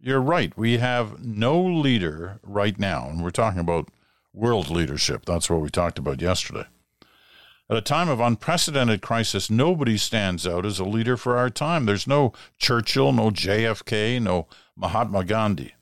You're 0.00 0.22
right. 0.22 0.56
We 0.56 0.78
have 0.78 1.22
no 1.22 1.62
leader 1.62 2.38
right 2.42 2.78
now, 2.78 3.06
and 3.10 3.22
we're 3.22 3.32
talking 3.32 3.60
about 3.60 3.90
world 4.32 4.70
leadership. 4.70 5.26
That's 5.26 5.50
what 5.50 5.60
we 5.60 5.68
talked 5.68 5.98
about 5.98 6.22
yesterday. 6.22 6.64
At 7.68 7.76
a 7.76 7.82
time 7.82 8.08
of 8.08 8.20
unprecedented 8.20 9.02
crisis, 9.02 9.50
nobody 9.50 9.98
stands 9.98 10.46
out 10.46 10.64
as 10.64 10.78
a 10.78 10.84
leader 10.84 11.18
for 11.18 11.36
our 11.36 11.50
time. 11.50 11.84
There's 11.84 12.06
no 12.06 12.32
Churchill, 12.56 13.12
no 13.12 13.30
JFK, 13.30 14.22
no 14.22 14.46
Mahatma 14.74 15.22
Gandhi. 15.24 15.74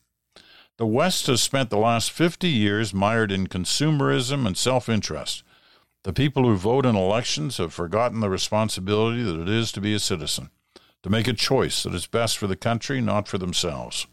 The 0.79 0.87
West 0.87 1.27
has 1.27 1.43
spent 1.43 1.71
the 1.71 1.77
last 1.77 2.11
50 2.11 2.49
years 2.49 2.95
mired 2.95 3.31
in 3.31 3.47
consumerism 3.47 4.47
and 4.47 4.57
self 4.57 4.89
interest. 4.89 5.43
The 6.05 6.13
people 6.13 6.45
who 6.45 6.57
vote 6.57 6.87
in 6.87 6.97
elections 6.97 7.59
have 7.59 7.75
forgotten 7.75 8.21
the 8.21 8.31
responsibility 8.31 9.23
that 9.23 9.39
it 9.39 9.49
is 9.49 9.71
to 9.73 9.81
be 9.81 9.95
a 9.95 10.01
citizen, 10.01 10.51
to 11.03 11.11
make 11.11 11.29
a 11.29 11.33
choice 11.33 11.83
that 11.83 11.95
is 11.95 12.07
best 12.07 12.39
for 12.39 12.47
the 12.47 12.57
country, 12.57 13.01
not 13.01 13.29
for 13.29 13.39
themselves. 13.39 14.07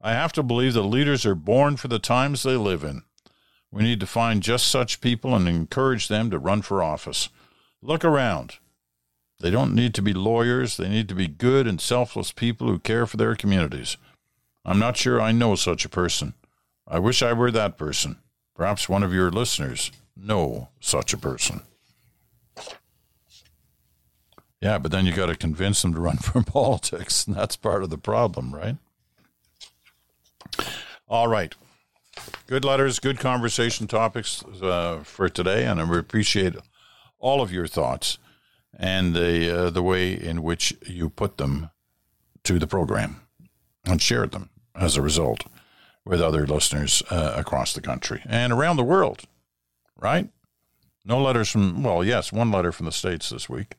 I 0.00 0.12
have 0.12 0.32
to 0.32 0.42
believe 0.42 0.74
that 0.74 0.82
leaders 0.82 1.26
are 1.26 1.34
born 1.34 1.76
for 1.76 1.88
the 1.88 1.98
times 1.98 2.42
they 2.42 2.56
live 2.56 2.82
in. 2.82 3.02
We 3.70 3.82
need 3.82 4.00
to 4.00 4.06
find 4.06 4.42
just 4.42 4.68
such 4.68 5.00
people 5.00 5.34
and 5.34 5.48
encourage 5.48 6.08
them 6.08 6.30
to 6.30 6.38
run 6.38 6.62
for 6.62 6.82
office. 6.82 7.28
Look 7.82 8.04
around. 8.04 8.58
They 9.40 9.50
don't 9.50 9.74
need 9.74 9.94
to 9.94 10.02
be 10.02 10.12
lawyers, 10.12 10.76
they 10.76 10.88
need 10.88 11.08
to 11.08 11.14
be 11.14 11.26
good 11.26 11.66
and 11.66 11.80
selfless 11.80 12.32
people 12.32 12.68
who 12.68 12.78
care 12.78 13.06
for 13.06 13.16
their 13.16 13.34
communities. 13.34 13.96
I'm 14.64 14.78
not 14.78 14.96
sure 14.96 15.20
I 15.20 15.32
know 15.32 15.54
such 15.54 15.84
a 15.84 15.88
person. 15.88 16.34
I 16.86 16.98
wish 16.98 17.22
I 17.22 17.32
were 17.32 17.50
that 17.50 17.78
person. 17.78 18.16
Perhaps 18.54 18.88
one 18.88 19.02
of 19.02 19.12
your 19.12 19.30
listeners 19.30 19.90
know 20.16 20.68
such 20.80 21.12
a 21.12 21.18
person. 21.18 21.62
Yeah, 24.60 24.78
but 24.78 24.92
then 24.92 25.06
you 25.06 25.12
got 25.12 25.26
to 25.26 25.36
convince 25.36 25.82
them 25.82 25.94
to 25.94 26.00
run 26.00 26.16
for 26.18 26.42
politics, 26.42 27.26
and 27.26 27.34
that's 27.34 27.56
part 27.56 27.82
of 27.82 27.90
the 27.90 27.98
problem, 27.98 28.54
right? 28.54 28.76
All 31.08 31.28
right. 31.28 31.54
Good 32.46 32.64
letters, 32.64 32.98
good 32.98 33.18
conversation 33.18 33.86
topics 33.86 34.44
uh, 34.62 35.00
for 35.02 35.28
today, 35.28 35.64
and 35.64 35.80
I 35.80 35.98
appreciate 35.98 36.54
all 37.18 37.40
of 37.40 37.52
your 37.52 37.66
thoughts 37.66 38.18
and 38.78 39.14
the 39.14 39.66
uh, 39.66 39.70
the 39.70 39.82
way 39.82 40.12
in 40.12 40.42
which 40.42 40.74
you 40.86 41.08
put 41.08 41.38
them 41.38 41.70
to 42.44 42.58
the 42.58 42.66
program 42.66 43.22
and 43.84 44.00
shared 44.00 44.32
them 44.32 44.50
as 44.74 44.96
a 44.96 45.02
result 45.02 45.44
with 46.04 46.20
other 46.20 46.46
listeners 46.46 47.02
uh, 47.10 47.34
across 47.36 47.72
the 47.72 47.80
country 47.80 48.22
and 48.26 48.52
around 48.52 48.76
the 48.76 48.84
world, 48.84 49.22
right? 49.96 50.28
No 51.04 51.20
letters 51.22 51.50
from, 51.50 51.82
well, 51.82 52.04
yes, 52.04 52.32
one 52.32 52.50
letter 52.50 52.72
from 52.72 52.86
the 52.86 52.92
States 52.92 53.30
this 53.30 53.48
week, 53.48 53.74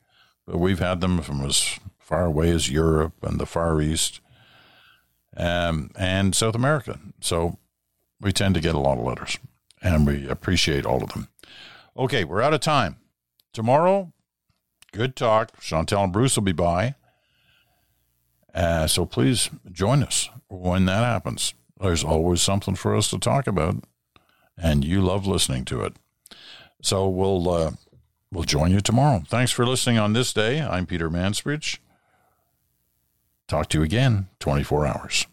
but 0.46 0.58
we've 0.58 0.78
had 0.78 1.00
them 1.00 1.20
from 1.20 1.44
as 1.44 1.78
far 1.98 2.24
away 2.26 2.50
as 2.50 2.70
Europe 2.70 3.14
and 3.22 3.40
the 3.40 3.46
Far 3.46 3.80
East 3.80 4.20
um, 5.36 5.90
and 5.98 6.34
South 6.34 6.54
America. 6.54 7.00
So 7.20 7.58
we 8.20 8.32
tend 8.32 8.54
to 8.54 8.60
get 8.60 8.74
a 8.74 8.80
lot 8.80 8.98
of 8.98 9.04
letters 9.04 9.38
and 9.82 10.06
we 10.06 10.28
appreciate 10.28 10.86
all 10.86 11.02
of 11.02 11.10
them. 11.10 11.28
Okay, 11.96 12.24
we're 12.24 12.42
out 12.42 12.54
of 12.54 12.60
time. 12.60 12.96
Tomorrow, 13.52 14.12
good 14.92 15.14
talk. 15.14 15.60
Chantal 15.60 16.04
and 16.04 16.12
Bruce 16.12 16.36
will 16.36 16.42
be 16.42 16.52
by. 16.52 16.94
Uh, 18.54 18.86
so 18.86 19.04
please 19.04 19.50
join 19.72 20.02
us 20.02 20.30
when 20.48 20.84
that 20.86 21.04
happens. 21.04 21.54
There's 21.80 22.04
always 22.04 22.40
something 22.40 22.76
for 22.76 22.94
us 22.94 23.10
to 23.10 23.18
talk 23.18 23.46
about, 23.46 23.82
and 24.56 24.84
you 24.84 25.02
love 25.02 25.26
listening 25.26 25.64
to 25.66 25.82
it. 25.82 25.96
So 26.80 27.08
we'll 27.08 27.50
uh, 27.50 27.72
we'll 28.30 28.44
join 28.44 28.70
you 28.70 28.80
tomorrow. 28.80 29.22
Thanks 29.26 29.50
for 29.50 29.66
listening 29.66 29.98
on 29.98 30.12
this 30.12 30.32
day. 30.32 30.60
I'm 30.60 30.86
Peter 30.86 31.10
Mansbridge. 31.10 31.78
Talk 33.48 33.68
to 33.70 33.78
you 33.78 33.84
again 33.84 34.28
24 34.38 34.86
hours. 34.86 35.26